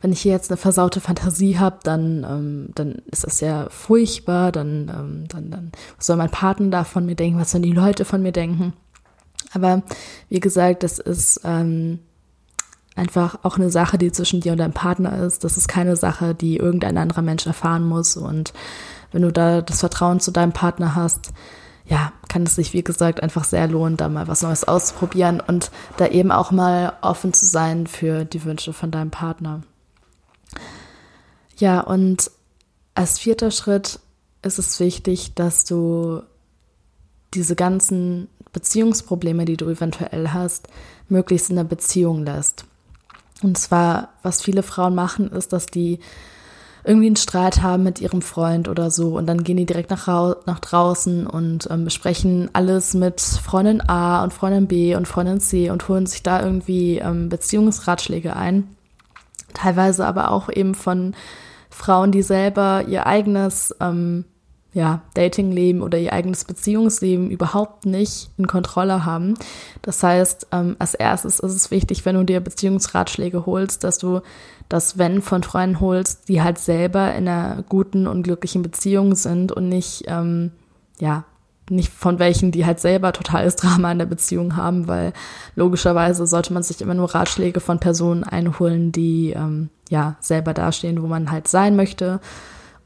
wenn 0.00 0.12
ich 0.12 0.21
hier 0.21 0.32
jetzt 0.32 0.50
eine 0.50 0.56
versaute 0.56 1.00
Fantasie 1.00 1.59
habe, 1.59 1.78
dann, 1.85 2.26
ähm, 2.28 2.68
dann 2.75 3.02
ist 3.11 3.25
das 3.25 3.40
ja 3.40 3.68
furchtbar, 3.71 4.50
dann, 4.50 4.90
ähm, 4.94 5.25
dann, 5.28 5.50
dann 5.50 5.73
was 5.97 6.06
soll 6.06 6.16
mein 6.16 6.30
Partner 6.30 6.71
da 6.71 6.85
von 6.85 7.06
mir 7.06 7.14
denken, 7.14 7.38
was 7.38 7.52
sollen 7.52 7.62
die 7.62 7.73
Leute 7.73 8.04
von 8.04 8.23
mir 8.23 8.32
denken. 8.32 8.73
Aber 9.52 9.82
wie 10.28 10.40
gesagt, 10.40 10.82
das 10.82 10.99
ist 10.99 11.40
ähm, 11.44 12.00
einfach 12.97 13.38
auch 13.42 13.56
eine 13.56 13.71
Sache, 13.71 13.97
die 13.99 14.12
zwischen 14.12 14.40
dir 14.40 14.52
und 14.52 14.59
deinem 14.59 14.73
Partner 14.73 15.18
ist. 15.18 15.44
Das 15.44 15.56
ist 15.56 15.68
keine 15.68 15.97
Sache, 15.97 16.35
die 16.35 16.56
irgendein 16.56 16.99
anderer 16.99 17.23
Mensch 17.23 17.47
erfahren 17.47 17.85
muss. 17.85 18.16
Und 18.16 18.52
wenn 19.12 19.23
du 19.23 19.32
da 19.32 19.62
das 19.62 19.80
Vertrauen 19.80 20.21
zu 20.21 20.30
deinem 20.30 20.52
Partner 20.52 20.94
hast, 20.94 21.32
ja, 21.87 22.12
kann 22.29 22.45
es 22.45 22.55
sich, 22.55 22.73
wie 22.73 22.85
gesagt, 22.85 23.23
einfach 23.23 23.45
sehr 23.45 23.69
lohnen, 23.69 23.97
da 23.97 24.09
mal 24.09 24.29
was 24.29 24.43
Neues 24.43 24.65
auszuprobieren 24.65 25.41
und 25.41 25.71
da 25.97 26.07
eben 26.07 26.31
auch 26.31 26.51
mal 26.51 26.95
offen 27.03 27.33
zu 27.33 27.47
sein 27.47 27.87
für 27.87 28.25
die 28.25 28.45
Wünsche 28.45 28.73
von 28.73 28.91
deinem 28.91 29.11
Partner. 29.11 29.62
Ja, 31.59 31.81
und 31.81 32.31
als 32.95 33.19
vierter 33.19 33.51
Schritt 33.51 34.01
ist 34.43 34.59
es 34.59 34.79
wichtig, 34.81 35.35
dass 35.35 35.65
du 35.65 36.23
diese 37.35 37.56
ganzen 37.56 38.28
Beziehungsprobleme, 38.52 39.45
die 39.45 39.56
du 39.56 39.69
eventuell 39.69 40.28
hast, 40.28 40.69
möglichst 41.09 41.50
in 41.50 41.56
der 41.56 41.65
Beziehung 41.65 42.25
lässt. 42.25 42.65
Und 43.43 43.59
zwar, 43.59 44.11
was 44.23 44.43
viele 44.43 44.63
Frauen 44.63 44.95
machen, 44.95 45.30
ist, 45.30 45.52
dass 45.52 45.67
die 45.67 45.99
irgendwie 46.84 47.06
einen 47.06 47.16
Streit 47.16 47.62
haben 47.62 47.84
mit 47.84 48.00
ihrem 48.00 48.23
Freund 48.23 48.68
oder 48.68 48.90
so 48.90 49.16
und 49.16 49.26
dann 49.26 49.45
gehen 49.45 49.56
die 49.56 49.66
direkt 49.66 49.90
nach, 49.90 50.06
nach 50.47 50.58
draußen 50.58 51.26
und 51.26 51.68
ähm, 51.71 51.84
besprechen 51.84 52.50
alles 52.52 52.95
mit 52.95 53.21
Freundin 53.21 53.88
A 53.88 54.25
und 54.25 54.32
Freundin 54.32 54.66
B 54.66 54.97
und 54.97 55.06
Freundin 55.06 55.40
C 55.40 55.71
und 55.71 55.88
holen 55.88 56.06
sich 56.06 56.23
da 56.23 56.42
irgendwie 56.42 56.99
ähm, 56.99 57.28
Beziehungsratschläge 57.28 58.34
ein. 58.34 58.68
Teilweise 59.54 60.06
aber 60.06 60.30
auch 60.30 60.49
eben 60.49 60.75
von 60.75 61.14
Frauen, 61.71 62.10
die 62.10 62.23
selber 62.23 62.84
ihr 62.88 63.06
eigenes 63.06 63.75
ähm, 63.80 64.25
ja, 64.75 65.02
Datingleben 65.14 65.82
oder 65.82 65.99
ihr 65.99 66.12
eigenes 66.12 66.45
Beziehungsleben 66.45 67.30
überhaupt 67.30 67.84
nicht 67.84 68.30
in 68.38 68.47
Kontrolle 68.47 69.04
haben. 69.04 69.34
Das 69.82 70.02
heißt, 70.02 70.49
ähm, 70.52 70.76
als 70.78 70.95
erstes 70.95 71.40
ist 71.40 71.52
es 71.52 71.71
wichtig, 71.71 72.04
wenn 72.06 72.16
du 72.16 72.25
dir 72.25 72.40
Beziehungsratschläge 72.40 73.45
holst, 73.45 73.84
dass 73.84 73.99
du 73.99 74.21
das 74.73 74.97
Wenn 74.97 75.21
von 75.21 75.43
Freunden 75.43 75.80
holst, 75.80 76.28
die 76.28 76.43
halt 76.43 76.58
selber 76.58 77.15
in 77.15 77.28
einer 77.28 77.63
guten 77.69 78.06
und 78.06 78.23
glücklichen 78.23 78.63
Beziehung 78.63 79.15
sind 79.15 79.52
und 79.52 79.69
nicht, 79.69 80.04
ähm, 80.06 80.50
ja, 80.99 81.25
nicht 81.69 81.93
von 81.93 82.19
welchen, 82.19 82.52
die 82.52 82.65
halt 82.65 82.80
selber 82.80 83.13
totales 83.13 83.56
Drama 83.56 83.93
in 83.93 83.99
der 83.99 84.06
Beziehung 84.06 84.56
haben, 84.56 84.89
weil 84.89 85.13
logischerweise 85.56 86.26
sollte 86.26 86.54
man 86.54 86.63
sich 86.63 86.80
immer 86.80 86.95
nur 86.95 87.15
Ratschläge 87.15 87.61
von 87.61 87.80
Personen 87.80 88.25
einholen, 88.25 88.93
die 88.93 89.32
ähm, 89.37 89.69
ja 89.91 90.17
selber 90.21 90.54
dastehen, 90.54 91.02
wo 91.02 91.06
man 91.06 91.30
halt 91.30 91.49
sein 91.49 91.76
möchte 91.76 92.21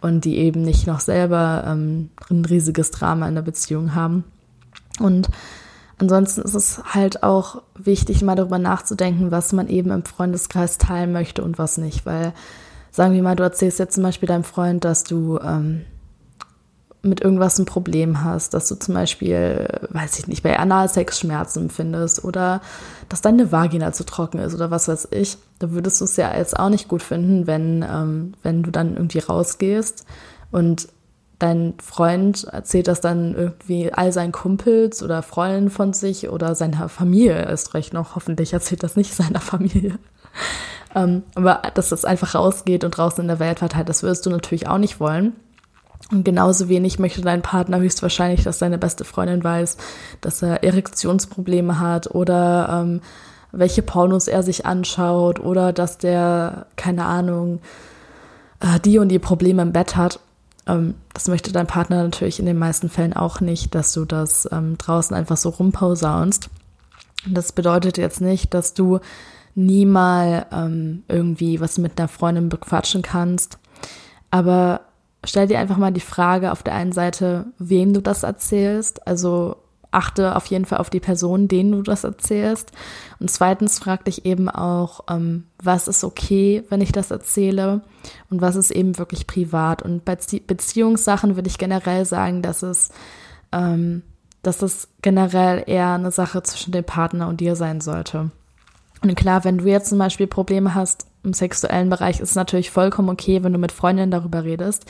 und 0.01 0.25
die 0.25 0.39
eben 0.39 0.63
nicht 0.63 0.89
noch 0.89 0.99
selber 0.99 1.65
ähm, 1.69 2.11
ein 2.31 2.45
riesiges 2.45 2.91
Drama 2.91 3.29
in 3.29 3.37
der 3.37 3.43
Beziehung 3.43 3.95
haben. 3.95 4.25
Und 4.99 5.29
ansonsten 5.99 6.43
ist 6.43 6.55
es 6.55 6.83
halt 6.85 7.23
auch 7.23 7.63
wichtig, 7.75 8.23
mal 8.23 8.35
darüber 8.35 8.59
nachzudenken, 8.59 9.31
was 9.31 9.53
man 9.53 9.69
eben 9.69 9.91
im 9.91 10.05
Freundeskreis 10.05 10.79
teilen 10.79 11.13
möchte 11.13 11.43
und 11.43 11.59
was 11.59 11.79
nicht. 11.79 12.07
Weil, 12.07 12.33
sagen 12.91 13.15
wir 13.15 13.23
mal, 13.23 13.37
du 13.37 13.43
erzählst 13.43 13.79
jetzt 13.79 13.95
zum 13.95 14.03
Beispiel 14.03 14.29
deinem 14.29 14.45
Freund, 14.45 14.85
dass 14.85 15.05
du 15.05 15.39
ähm, 15.39 15.83
mit 17.03 17.21
irgendwas 17.21 17.59
ein 17.59 17.67
Problem 17.67 18.25
hast, 18.25 18.53
dass 18.53 18.69
du 18.69 18.75
zum 18.75 18.95
Beispiel, 18.95 19.69
weiß 19.91 20.19
ich 20.19 20.27
nicht, 20.27 20.43
bei 20.43 20.59
Analsex 20.59 21.21
Schmerzen 21.21 21.63
empfindest 21.63 22.25
oder 22.25 22.61
dass 23.09 23.21
deine 23.21 23.53
Vagina 23.53 23.93
zu 23.93 24.05
trocken 24.05 24.39
ist 24.39 24.55
oder 24.55 24.71
was 24.71 24.89
weiß 24.89 25.09
ich, 25.13 25.39
da 25.59 25.71
würdest 25.71 26.01
du 26.01 26.05
es 26.05 26.17
ja 26.17 26.37
jetzt 26.37 26.59
auch 26.59 26.69
nicht 26.69 26.89
gut 26.89 27.03
finden, 27.03 27.47
wenn, 27.47 27.85
ähm, 27.89 28.35
wenn 28.43 28.63
du 28.63 28.71
dann 28.71 28.95
irgendwie 28.95 29.21
rausgehst 29.21 30.05
und 30.51 30.89
dein 31.39 31.75
Freund 31.83 32.45
erzählt 32.45 32.89
das 32.89 33.01
dann 33.01 33.35
irgendwie 33.35 33.93
all 33.93 34.13
seinen 34.13 34.33
Kumpels 34.33 35.03
oder 35.03 35.23
Freunden 35.23 35.71
von 35.71 35.93
sich 35.93 36.29
oder 36.31 36.55
seiner 36.55 36.89
Familie 36.89 37.45
ist 37.47 37.75
recht 37.75 37.93
noch. 37.93 38.15
Hoffentlich 38.15 38.53
erzählt 38.53 38.83
das 38.83 38.97
nicht 38.97 39.15
seiner 39.15 39.41
Familie. 39.41 39.99
ähm, 40.95 41.23
aber 41.35 41.63
dass 41.75 41.91
das 41.91 42.05
einfach 42.05 42.35
rausgeht 42.35 42.85
und 42.85 42.93
draußen 42.93 43.23
in 43.23 43.29
der 43.29 43.41
Welt 43.41 43.59
verteilt, 43.59 43.89
das 43.89 44.03
würdest 44.03 44.25
du 44.27 44.31
natürlich 44.31 44.69
auch 44.69 44.79
nicht 44.79 45.01
wollen. 45.01 45.35
Und 46.13 46.25
genauso 46.25 46.69
wenig 46.69 46.99
möchte 46.99 47.23
dein 47.23 47.43
Partner 47.43 47.81
höchstwahrscheinlich, 47.81 48.45
dass 48.45 48.59
deine 48.59 48.79
beste 48.79 49.05
Freundin 49.05 49.43
weiß, 49.43 49.77
dass 50.21 50.43
er 50.43 50.63
Erektionsprobleme 50.63 51.81
hat 51.81 52.15
oder 52.15 52.69
ähm, 52.71 53.01
welche 53.51 53.83
Pornos 53.83 54.29
er 54.29 54.43
sich 54.43 54.67
anschaut 54.67 55.41
oder 55.41 55.73
dass 55.73 55.99
der, 55.99 56.67
keine 56.77 57.07
Ahnung, 57.07 57.61
äh, 58.61 58.79
die 58.81 58.99
und 58.99 59.09
die 59.09 59.19
Probleme 59.19 59.63
im 59.63 59.73
Bett 59.73 59.97
hat. 59.97 60.21
Ähm, 60.67 60.95
das 61.13 61.29
möchte 61.29 61.53
dein 61.53 61.67
Partner 61.67 62.03
natürlich 62.03 62.41
in 62.41 62.47
den 62.47 62.59
meisten 62.59 62.89
Fällen 62.89 63.13
auch 63.13 63.41
nicht, 63.41 63.75
dass 63.75 63.93
du 63.93 64.05
das 64.05 64.49
ähm, 64.53 64.77
draußen 64.79 65.17
einfach 65.17 65.37
so 65.37 65.51
rumpausaunst. 65.51 66.51
Das 67.27 67.53
bedeutet 67.53 67.99
jetzt 67.99 68.21
nicht, 68.21 68.55
dass 68.55 68.75
du 68.75 69.01
nie 69.55 69.87
mal 69.87 70.47
ähm, 70.53 71.03
irgendwie 71.09 71.61
was 71.61 71.79
mit 71.79 71.99
einer 71.99 72.09
Freundin 72.09 72.49
bequatschen 72.49 73.03
kannst. 73.03 73.59
Aber 74.31 74.83
stell 75.25 75.47
dir 75.47 75.59
einfach 75.59 75.79
mal 75.79 75.93
die 75.93 76.01
Frage 76.01 76.53
auf 76.53 76.63
der 76.63 76.75
einen 76.75 76.93
Seite, 76.93 77.47
wem 77.59 77.93
du 77.93 78.03
das 78.03 78.23
erzählst. 78.23 79.07
Also 79.07 79.57
achte 79.97 80.37
auf 80.37 80.47
jeden 80.47 80.67
Fall 80.67 80.79
auf 80.79 80.91
die 80.91 81.01
Person, 81.01 81.49
denen 81.49 81.73
du 81.73 81.83
das 81.83 82.05
erzählst. 82.05 82.73
Und 83.19 83.31
zweitens 83.31 83.79
frag 83.79 84.05
dich 84.05 84.27
eben 84.27 84.49
auch, 84.49 85.01
ähm, 85.11 85.45
was 85.63 85.89
ist 85.89 86.05
okay, 86.05 86.63
wenn 86.69 86.81
ich 86.81 86.93
das 86.93 87.11
erzähle 87.11 87.81
und 88.31 88.41
was 88.41 88.57
ist 88.57 88.71
eben 88.71 88.99
wirklich 88.99 89.27
privat. 89.27 89.83
Und 89.83 90.05
bei 90.05 90.17
Beziehungssachen 90.47 91.37
würde 91.37 91.49
ich 91.49 91.59
generell 91.59 92.05
sagen, 92.05 92.43
dass 92.43 92.63
es, 92.63 92.91
ähm, 93.53 94.03
dass 94.43 94.63
es 94.63 94.89
generell 95.01 95.65
eher 95.67 95.95
eine 95.95 96.11
Sache 96.11 96.43
zwischen 96.43 96.73
dem 96.73 96.85
Partner 96.85 97.29
und 97.29 97.41
dir 97.41 97.57
sein 97.57 97.81
sollte. 97.81 98.31
Und 99.03 99.15
klar, 99.15 99.45
wenn 99.45 99.59
du 99.59 99.65
jetzt 99.65 99.89
zum 99.89 99.99
Beispiel 99.99 100.27
Probleme 100.27 100.75
hast 100.75 101.07
im 101.23 101.33
sexuellen 101.33 101.91
Bereich 101.91 102.21
ist 102.21 102.31
es 102.31 102.35
natürlich 102.37 102.71
vollkommen 102.71 103.09
okay, 103.09 103.43
wenn 103.43 103.53
du 103.53 103.59
mit 103.59 103.73
Freundinnen 103.73 104.11
darüber 104.11 104.45
redest. 104.45 104.87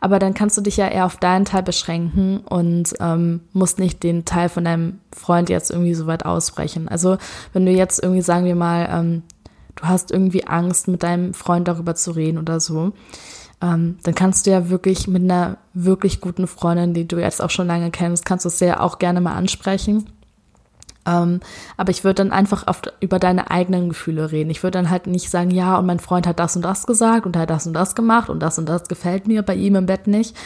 Aber 0.00 0.18
dann 0.18 0.34
kannst 0.34 0.56
du 0.56 0.60
dich 0.60 0.76
ja 0.76 0.88
eher 0.88 1.06
auf 1.06 1.16
deinen 1.16 1.44
Teil 1.44 1.62
beschränken 1.62 2.38
und 2.38 2.94
ähm, 3.00 3.40
musst 3.52 3.78
nicht 3.78 4.02
den 4.02 4.24
Teil 4.24 4.48
von 4.48 4.64
deinem 4.64 5.00
Freund 5.12 5.48
jetzt 5.48 5.70
irgendwie 5.70 5.94
so 5.94 6.06
weit 6.06 6.24
ausbrechen. 6.24 6.88
Also 6.88 7.18
wenn 7.52 7.66
du 7.66 7.72
jetzt 7.72 8.02
irgendwie, 8.02 8.22
sagen 8.22 8.44
wir 8.44 8.54
mal, 8.54 8.88
ähm, 8.90 9.22
du 9.74 9.84
hast 9.84 10.10
irgendwie 10.10 10.46
Angst, 10.46 10.88
mit 10.88 11.02
deinem 11.02 11.34
Freund 11.34 11.68
darüber 11.68 11.94
zu 11.94 12.12
reden 12.12 12.38
oder 12.38 12.60
so, 12.60 12.92
ähm, 13.60 13.98
dann 14.04 14.14
kannst 14.14 14.46
du 14.46 14.50
ja 14.50 14.70
wirklich 14.70 15.08
mit 15.08 15.22
einer 15.22 15.58
wirklich 15.74 16.20
guten 16.20 16.46
Freundin, 16.46 16.94
die 16.94 17.08
du 17.08 17.18
jetzt 17.18 17.42
auch 17.42 17.50
schon 17.50 17.66
lange 17.66 17.90
kennst, 17.90 18.24
kannst 18.24 18.44
du 18.44 18.48
es 18.48 18.60
ja 18.60 18.80
auch 18.80 18.98
gerne 18.98 19.20
mal 19.20 19.34
ansprechen. 19.34 20.06
Ähm, 21.06 21.40
aber 21.76 21.90
ich 21.90 22.04
würde 22.04 22.22
dann 22.22 22.32
einfach 22.32 22.66
oft 22.66 22.92
über 23.00 23.18
deine 23.18 23.50
eigenen 23.50 23.88
Gefühle 23.88 24.30
reden. 24.30 24.50
Ich 24.50 24.62
würde 24.62 24.78
dann 24.78 24.90
halt 24.90 25.06
nicht 25.06 25.30
sagen, 25.30 25.50
ja, 25.50 25.78
und 25.78 25.86
mein 25.86 26.00
Freund 26.00 26.26
hat 26.26 26.38
das 26.38 26.56
und 26.56 26.62
das 26.62 26.86
gesagt 26.86 27.26
und 27.26 27.36
hat 27.36 27.50
das 27.50 27.66
und 27.66 27.72
das 27.72 27.94
gemacht 27.94 28.28
und 28.28 28.40
das 28.40 28.58
und 28.58 28.68
das 28.68 28.88
gefällt 28.88 29.26
mir 29.26 29.42
bei 29.42 29.54
ihm 29.54 29.76
im 29.76 29.86
Bett 29.86 30.06
nicht. 30.06 30.36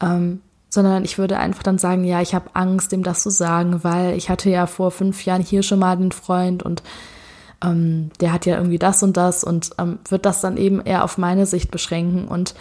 Ähm, 0.00 0.40
sondern 0.70 1.04
ich 1.04 1.18
würde 1.18 1.38
einfach 1.38 1.64
dann 1.64 1.78
sagen, 1.78 2.04
ja, 2.04 2.20
ich 2.20 2.34
habe 2.34 2.50
Angst, 2.54 2.92
ihm 2.92 3.02
das 3.02 3.22
zu 3.22 3.30
sagen, 3.30 3.82
weil 3.82 4.16
ich 4.16 4.30
hatte 4.30 4.48
ja 4.50 4.66
vor 4.66 4.92
fünf 4.92 5.24
Jahren 5.24 5.42
hier 5.42 5.62
schon 5.62 5.80
mal 5.80 5.92
einen 5.92 6.12
Freund 6.12 6.62
und 6.62 6.82
ähm, 7.62 8.10
der 8.20 8.32
hat 8.32 8.46
ja 8.46 8.56
irgendwie 8.56 8.78
das 8.78 9.02
und 9.02 9.16
das 9.16 9.44
und 9.44 9.70
ähm, 9.78 9.98
wird 10.08 10.24
das 10.24 10.40
dann 10.40 10.56
eben 10.56 10.80
eher 10.80 11.04
auf 11.04 11.18
meine 11.18 11.44
Sicht 11.46 11.70
beschränken. 11.70 12.28
Und 12.28 12.54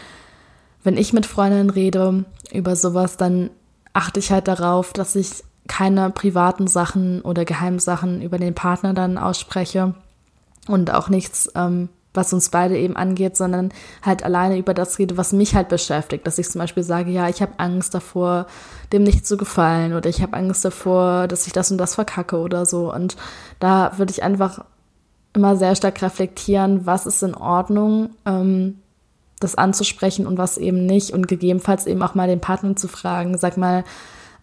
wenn 0.84 0.97
ich 0.97 1.13
mit 1.13 1.25
Freundinnen 1.25 1.69
rede 1.69 2.25
über 2.52 2.75
sowas, 2.75 3.15
dann 3.15 3.52
achte 3.93 4.19
ich 4.19 4.32
halt 4.32 4.47
darauf, 4.47 4.91
dass 4.91 5.15
ich 5.15 5.43
keine 5.70 6.10
privaten 6.10 6.68
Sachen 6.68 7.22
oder 7.22 7.46
Geheimsachen 7.46 8.22
über 8.22 8.38
den 8.38 8.56
Partner 8.56 8.94
dann 8.94 9.18
ausspreche 9.18 9.94
und 10.68 10.94
auch 10.94 11.08
nichts, 11.08 11.50
ähm, 11.56 11.88
was 12.14 12.34
uns 12.34 12.50
beide 12.50 12.78
eben 12.78 12.98
angeht, 12.98 13.38
sondern 13.38 13.70
halt 14.02 14.24
alleine 14.24 14.58
über 14.58 14.74
das 14.74 14.98
rede, 14.98 15.16
was 15.16 15.32
mich 15.32 15.56
halt 15.56 15.70
beschäftigt. 15.70 16.26
Dass 16.26 16.40
ich 16.40 16.50
zum 16.50 16.60
Beispiel 16.60 16.84
sage, 16.84 17.12
ja, 17.12 17.30
ich 17.30 17.42
habe 17.42 17.54
Angst 17.58 17.94
davor, 17.94 18.48
dem 18.92 19.04
nicht 19.04 19.26
zu 19.26 19.38
gefallen 19.38 19.94
oder 19.94 20.10
ich 20.10 20.22
habe 20.22 20.36
Angst 20.36 20.66
davor, 20.66 21.28
dass 21.28 21.48
ich 21.48 21.54
das 21.54 21.72
und 21.72 21.78
das 21.78 21.96
verkacke 21.96 22.40
oder 22.40 22.66
so. 22.66 22.92
Und 22.94 23.16
da 23.60 23.98
würde 23.98 24.12
ich 24.12 24.24
einfach 24.24 24.66
immer 25.34 25.56
sehr 25.56 25.76
stark 25.76 26.02
reflektieren, 26.02 26.88
was 26.88 27.06
ist 27.06 27.22
in 27.22 27.36
Ordnung, 27.36 28.10
ähm, 28.26 28.80
das 29.40 29.56
anzusprechen 29.56 30.26
und 30.26 30.38
was 30.38 30.58
eben 30.58 30.86
nicht 30.86 31.12
und 31.12 31.28
gegebenenfalls 31.28 31.86
eben 31.86 32.02
auch 32.02 32.16
mal 32.16 32.28
den 32.28 32.42
Partner 32.42 32.76
zu 32.76 32.88
fragen, 32.88 33.38
sag 33.38 33.56
mal, 33.56 33.84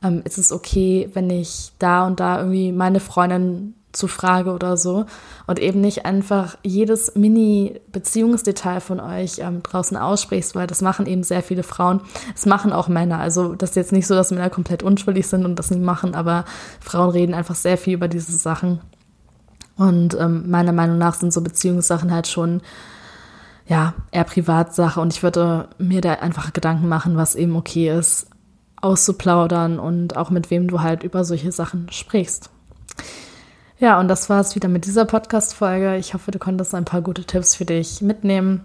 ähm, 0.02 0.22
ist 0.24 0.38
es 0.38 0.52
okay, 0.52 1.10
wenn 1.14 1.30
ich 1.30 1.72
da 1.78 2.06
und 2.06 2.20
da 2.20 2.38
irgendwie 2.38 2.72
meine 2.72 3.00
Freundin 3.00 3.74
zu 3.96 4.08
frage 4.08 4.52
oder 4.52 4.76
so 4.76 5.06
und 5.46 5.58
eben 5.58 5.80
nicht 5.80 6.04
einfach 6.04 6.56
jedes 6.62 7.14
Mini-Beziehungsdetail 7.14 8.80
von 8.80 9.00
euch 9.00 9.38
ähm, 9.38 9.62
draußen 9.62 9.96
aussprichst, 9.96 10.54
weil 10.54 10.66
das 10.66 10.82
machen 10.82 11.06
eben 11.06 11.22
sehr 11.22 11.42
viele 11.42 11.62
Frauen. 11.62 12.00
Es 12.34 12.46
machen 12.46 12.72
auch 12.72 12.88
Männer. 12.88 13.18
Also 13.18 13.54
das 13.54 13.70
ist 13.70 13.76
jetzt 13.76 13.92
nicht 13.92 14.06
so, 14.06 14.14
dass 14.14 14.30
Männer 14.30 14.50
komplett 14.50 14.82
unschuldig 14.82 15.26
sind 15.26 15.44
und 15.44 15.56
das 15.56 15.70
nicht 15.70 15.82
machen, 15.82 16.14
aber 16.14 16.44
Frauen 16.80 17.10
reden 17.10 17.34
einfach 17.34 17.54
sehr 17.54 17.78
viel 17.78 17.94
über 17.94 18.08
diese 18.08 18.36
Sachen. 18.36 18.80
Und 19.76 20.14
ähm, 20.18 20.48
meiner 20.48 20.72
Meinung 20.72 20.98
nach 20.98 21.14
sind 21.14 21.32
so 21.32 21.40
Beziehungssachen 21.40 22.12
halt 22.12 22.28
schon 22.28 22.62
ja 23.66 23.94
eher 24.12 24.24
Privatsache 24.24 25.00
und 25.00 25.12
ich 25.12 25.22
würde 25.22 25.68
mir 25.78 26.00
da 26.00 26.14
einfach 26.14 26.52
Gedanken 26.52 26.88
machen, 26.88 27.16
was 27.16 27.34
eben 27.34 27.56
okay 27.56 27.90
ist, 27.90 28.28
auszuplaudern 28.80 29.78
und 29.78 30.16
auch 30.16 30.30
mit 30.30 30.50
wem 30.50 30.68
du 30.68 30.82
halt 30.82 31.02
über 31.02 31.24
solche 31.24 31.52
Sachen 31.52 31.90
sprichst. 31.90 32.50
Ja, 33.78 34.00
und 34.00 34.08
das 34.08 34.30
war 34.30 34.40
es 34.40 34.54
wieder 34.54 34.68
mit 34.68 34.86
dieser 34.86 35.04
Podcast-Folge. 35.04 35.96
Ich 35.96 36.14
hoffe, 36.14 36.30
du 36.30 36.38
konntest 36.38 36.74
ein 36.74 36.86
paar 36.86 37.02
gute 37.02 37.24
Tipps 37.24 37.54
für 37.54 37.66
dich 37.66 38.00
mitnehmen. 38.00 38.64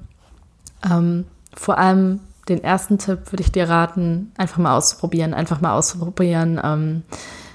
Ähm, 0.90 1.26
vor 1.54 1.78
allem 1.78 2.22
den 2.48 2.64
ersten 2.64 2.98
Tipp 2.98 3.32
würde 3.32 3.44
ich 3.44 3.52
dir 3.52 3.68
raten, 3.70 4.32
einfach 4.38 4.58
mal 4.58 4.76
auszuprobieren, 4.76 5.34
einfach 5.34 5.62
mal 5.62 5.74
auszuprobieren, 5.74 6.60
ähm, 6.64 7.04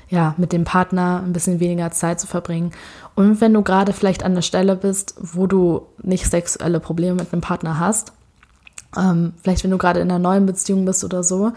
ja, 0.09 0.35
mit 0.37 0.53
dem 0.53 0.65
Partner 0.65 1.23
ein 1.25 1.33
bisschen 1.33 1.59
weniger 1.59 1.91
Zeit 1.91 2.21
zu 2.21 2.27
verbringen. 2.27 2.73
Und 3.15 3.41
wenn 3.41 3.55
du 3.55 3.63
gerade 3.63 3.93
vielleicht 3.93 4.23
an 4.23 4.35
der 4.35 4.43
Stelle 4.43 4.77
bist, 4.77 5.15
wo 5.19 5.47
du 5.47 5.87
nicht 6.03 6.31
sexuelle 6.31 6.79
Probleme 6.79 7.15
mit 7.15 7.33
einem 7.33 7.43
Partner 7.43 7.81
hast, 7.81 8.13
ähm, 8.97 9.33
vielleicht 9.43 9.65
wenn 9.65 9.71
du 9.71 9.79
gerade 9.79 10.01
in 10.01 10.11
einer 10.11 10.19
neuen 10.19 10.47
Beziehung 10.47 10.85
bist 10.85 11.03
oder 11.05 11.23
so, 11.23 11.53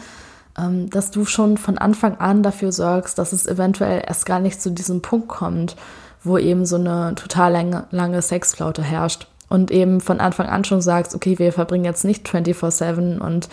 dass 0.55 1.11
du 1.11 1.25
schon 1.25 1.57
von 1.57 1.77
Anfang 1.77 2.17
an 2.17 2.43
dafür 2.43 2.71
sorgst, 2.71 3.17
dass 3.17 3.31
es 3.31 3.47
eventuell 3.47 4.03
erst 4.05 4.25
gar 4.25 4.39
nicht 4.39 4.61
zu 4.61 4.71
diesem 4.71 5.01
Punkt 5.01 5.29
kommt, 5.29 5.75
wo 6.23 6.37
eben 6.37 6.65
so 6.65 6.75
eine 6.75 7.15
total 7.15 7.53
lange, 7.53 7.85
lange 7.91 8.21
Sexflaute 8.21 8.83
herrscht. 8.83 9.27
Und 9.47 9.71
eben 9.71 9.99
von 9.99 10.19
Anfang 10.19 10.47
an 10.47 10.63
schon 10.63 10.81
sagst, 10.81 11.15
okay, 11.15 11.39
wir 11.39 11.53
verbringen 11.53 11.85
jetzt 11.85 12.03
nicht 12.03 12.27
24-7 12.27 13.19
und 13.19 13.49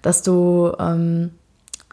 dass 0.00 0.22
du 0.22 0.72
ähm, 0.78 1.32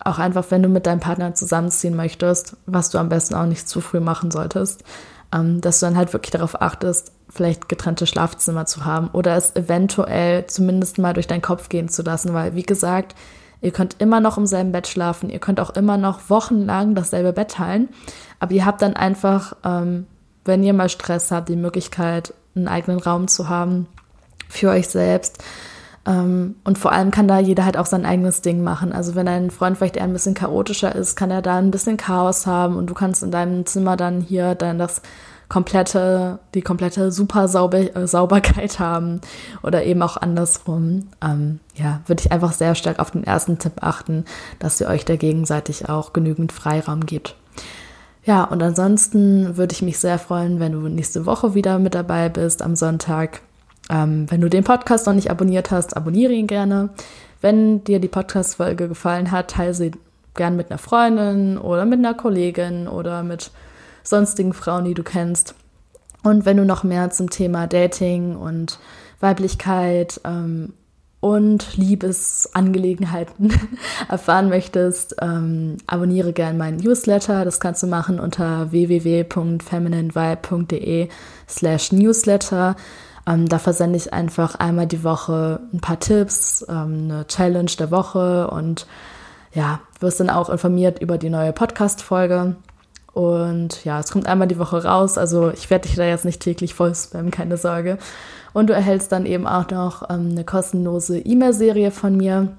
auch 0.03 0.19
einfach, 0.19 0.45
wenn 0.49 0.61
du 0.63 0.69
mit 0.69 0.85
deinem 0.85 0.99
Partner 0.99 1.33
zusammenziehen 1.33 1.95
möchtest, 1.95 2.55
was 2.65 2.89
du 2.89 2.97
am 2.97 3.09
besten 3.09 3.35
auch 3.35 3.45
nicht 3.45 3.67
zu 3.67 3.81
früh 3.81 3.99
machen 3.99 4.29
solltest, 4.29 4.83
ähm, 5.33 5.61
dass 5.61 5.79
du 5.79 5.87
dann 5.87 5.97
halt 5.97 6.13
wirklich 6.13 6.31
darauf 6.31 6.61
achtest, 6.61 7.11
vielleicht 7.29 7.69
getrennte 7.69 8.07
Schlafzimmer 8.07 8.65
zu 8.65 8.85
haben 8.85 9.09
oder 9.13 9.35
es 9.35 9.55
eventuell 9.55 10.47
zumindest 10.47 10.97
mal 10.97 11.13
durch 11.13 11.27
deinen 11.27 11.41
Kopf 11.41 11.69
gehen 11.69 11.89
zu 11.89 12.01
lassen, 12.01 12.33
weil 12.33 12.55
wie 12.55 12.63
gesagt, 12.63 13.15
Ihr 13.61 13.71
könnt 13.71 13.97
immer 13.99 14.19
noch 14.19 14.37
im 14.37 14.45
selben 14.45 14.71
Bett 14.71 14.87
schlafen. 14.87 15.29
Ihr 15.29 15.39
könnt 15.39 15.59
auch 15.59 15.71
immer 15.71 15.97
noch 15.97 16.29
wochenlang 16.29 16.95
dasselbe 16.95 17.33
Bett 17.33 17.51
teilen. 17.51 17.89
Aber 18.39 18.53
ihr 18.53 18.65
habt 18.65 18.81
dann 18.81 18.95
einfach, 18.95 19.55
ähm, 19.65 20.07
wenn 20.45 20.63
ihr 20.63 20.73
mal 20.73 20.89
Stress 20.89 21.31
habt, 21.31 21.49
die 21.49 21.55
Möglichkeit, 21.55 22.33
einen 22.55 22.67
eigenen 22.67 22.99
Raum 22.99 23.27
zu 23.27 23.49
haben 23.49 23.87
für 24.47 24.69
euch 24.69 24.87
selbst. 24.87 25.43
Ähm, 26.05 26.55
und 26.63 26.77
vor 26.77 26.91
allem 26.91 27.11
kann 27.11 27.27
da 27.27 27.39
jeder 27.39 27.65
halt 27.65 27.77
auch 27.77 27.85
sein 27.85 28.05
eigenes 28.05 28.41
Ding 28.41 28.63
machen. 28.63 28.93
Also 28.93 29.15
wenn 29.15 29.25
dein 29.25 29.51
Freund 29.51 29.77
vielleicht 29.77 29.97
eher 29.97 30.03
ein 30.03 30.13
bisschen 30.13 30.33
chaotischer 30.33 30.95
ist, 30.95 31.15
kann 31.15 31.31
er 31.31 31.41
da 31.41 31.57
ein 31.57 31.71
bisschen 31.71 31.97
Chaos 31.97 32.47
haben 32.47 32.77
und 32.77 32.89
du 32.89 32.93
kannst 32.93 33.23
in 33.23 33.31
deinem 33.31 33.65
Zimmer 33.65 33.97
dann 33.97 34.21
hier 34.21 34.55
dann 34.55 34.79
das 34.79 35.01
komplette, 35.49 36.39
die 36.53 36.61
komplette 36.61 37.11
super 37.11 37.47
Sauber 37.47 37.95
äh, 37.95 38.07
Sauberkeit 38.07 38.79
haben 38.79 39.19
oder 39.63 39.83
eben 39.83 40.01
auch 40.01 40.15
andersrum. 40.15 41.07
Ähm, 41.21 41.59
ja, 41.75 42.01
würde 42.05 42.21
ich 42.23 42.31
einfach 42.31 42.53
sehr 42.53 42.75
stark 42.75 42.99
auf 42.99 43.11
den 43.11 43.23
ersten 43.23 43.57
Tipp 43.57 43.73
achten, 43.81 44.25
dass 44.59 44.79
ihr 44.79 44.87
euch 44.87 45.05
da 45.05 45.15
gegenseitig 45.15 45.89
auch 45.89 46.13
genügend 46.13 46.51
Freiraum 46.51 47.05
gibt. 47.05 47.35
Ja, 48.23 48.43
und 48.43 48.61
ansonsten 48.61 49.57
würde 49.57 49.73
ich 49.73 49.81
mich 49.81 49.97
sehr 49.97 50.19
freuen, 50.19 50.59
wenn 50.59 50.73
du 50.73 50.87
nächste 50.87 51.25
Woche 51.25 51.55
wieder 51.55 51.79
mit 51.79 51.95
dabei 51.95 52.29
bist 52.29 52.61
am 52.61 52.75
Sonntag. 52.75 53.41
Ähm, 53.89 54.27
wenn 54.29 54.41
du 54.41 54.49
den 54.49 54.63
Podcast 54.63 55.07
noch 55.07 55.15
nicht 55.15 55.31
abonniert 55.31 55.71
hast, 55.71 55.97
abonniere 55.97 56.33
ihn 56.33 56.47
gerne. 56.47 56.89
Wenn 57.41 57.83
dir 57.85 57.99
die 57.99 58.07
Podcast-Folge 58.07 58.87
gefallen 58.87 59.31
hat, 59.31 59.51
teile 59.51 59.73
sie 59.73 59.91
gern 60.35 60.55
mit 60.55 60.69
einer 60.69 60.77
Freundin 60.77 61.57
oder 61.57 61.85
mit 61.85 61.99
einer 61.99 62.13
Kollegin 62.13 62.87
oder 62.87 63.23
mit 63.23 63.51
sonstigen 64.09 64.53
Frauen, 64.53 64.85
die 64.85 64.93
du 64.93 65.03
kennst. 65.03 65.55
Und 66.23 66.45
wenn 66.45 66.55
du 66.57 66.65
noch 66.65 66.83
mehr 66.83 67.09
zum 67.11 67.29
Thema 67.29 67.67
Dating 67.67 68.35
und 68.35 68.79
Weiblichkeit 69.19 70.19
ähm, 70.25 70.73
und 71.21 71.77
Liebesangelegenheiten 71.77 73.53
erfahren 74.09 74.49
möchtest, 74.49 75.15
ähm, 75.21 75.77
abonniere 75.87 76.33
gerne 76.33 76.57
meinen 76.57 76.77
Newsletter. 76.77 77.45
Das 77.45 77.59
kannst 77.59 77.83
du 77.83 77.87
machen 77.87 78.19
unter 78.19 78.71
www.femininevibe.de 78.71 81.09
slash 81.47 81.91
newsletter. 81.91 82.75
Ähm, 83.27 83.47
da 83.47 83.59
versende 83.59 83.97
ich 83.97 84.11
einfach 84.13 84.55
einmal 84.55 84.87
die 84.87 85.03
Woche 85.03 85.59
ein 85.73 85.81
paar 85.81 85.99
Tipps, 85.99 86.65
ähm, 86.69 87.11
eine 87.11 87.27
Challenge 87.27 87.71
der 87.77 87.91
Woche 87.91 88.49
und 88.49 88.87
ja, 89.53 89.81
wirst 89.99 90.19
dann 90.19 90.29
auch 90.29 90.49
informiert 90.49 91.01
über 91.01 91.17
die 91.17 91.29
neue 91.29 91.53
Podcast-Folge. 91.53 92.55
Und 93.13 93.83
ja, 93.85 93.99
es 93.99 94.11
kommt 94.11 94.27
einmal 94.27 94.47
die 94.47 94.59
Woche 94.59 94.83
raus. 94.83 95.17
Also 95.17 95.51
ich 95.51 95.69
werde 95.69 95.87
dich 95.87 95.95
da 95.95 96.03
jetzt 96.03 96.25
nicht 96.25 96.41
täglich 96.41 96.73
voll 96.73 96.93
spammen, 96.95 97.31
keine 97.31 97.57
Sorge. 97.57 97.97
Und 98.53 98.67
du 98.67 98.73
erhältst 98.73 99.11
dann 99.11 99.25
eben 99.25 99.47
auch 99.47 99.69
noch 99.69 100.09
ähm, 100.09 100.29
eine 100.31 100.43
kostenlose 100.43 101.19
E-Mail-Serie 101.19 101.91
von 101.91 102.17
mir 102.17 102.49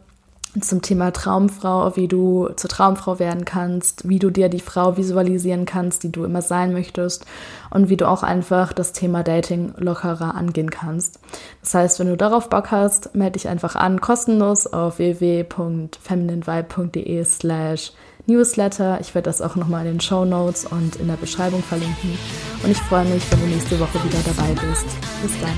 zum 0.61 0.83
Thema 0.83 1.13
Traumfrau, 1.13 1.97
wie 1.97 2.09
du 2.09 2.49
zur 2.57 2.69
Traumfrau 2.69 3.21
werden 3.21 3.45
kannst, 3.45 4.09
wie 4.09 4.19
du 4.19 4.31
dir 4.31 4.49
die 4.49 4.59
Frau 4.59 4.97
visualisieren 4.97 5.65
kannst, 5.65 6.03
die 6.03 6.11
du 6.11 6.25
immer 6.25 6.43
sein 6.43 6.73
möchtest 6.73 7.25
und 7.71 7.89
wie 7.89 7.97
du 7.97 8.09
auch 8.09 8.25
einfach 8.25 8.73
das 8.73 8.93
Thema 8.93 9.23
Dating 9.23 9.75
lockerer 9.77 10.35
angehen 10.35 10.71
kannst. 10.71 11.21
Das 11.61 11.75
heißt, 11.75 12.01
wenn 12.01 12.09
du 12.09 12.17
darauf 12.17 12.49
Bock 12.49 12.73
hast, 12.73 13.15
melde 13.15 13.33
dich 13.33 13.49
einfach 13.49 13.77
an, 13.77 14.01
kostenlos 14.01 14.67
auf 14.67 14.99
www.femininevibe.de 14.99 17.25
slash 17.25 17.93
Newsletter. 18.31 18.99
Ich 19.01 19.15
werde 19.15 19.27
das 19.27 19.43
auch 19.43 19.57
nochmal 19.57 19.87
in 19.87 19.95
den 19.95 20.01
Show 20.01 20.25
Notes 20.25 20.65
und 20.65 20.97
in 20.97 21.09
der 21.09 21.17
Beschreibung 21.17 21.63
verlinken. 21.63 22.19
Und 22.63 22.71
ich 22.71 22.79
freue 22.79 23.05
mich, 23.05 23.23
wenn 23.31 23.41
du 23.41 23.47
nächste 23.47 23.79
Woche 23.79 24.03
wieder 24.05 24.19
dabei 24.25 24.53
bist. 24.53 24.87
Bis 25.23 25.33
dann. 25.41 25.57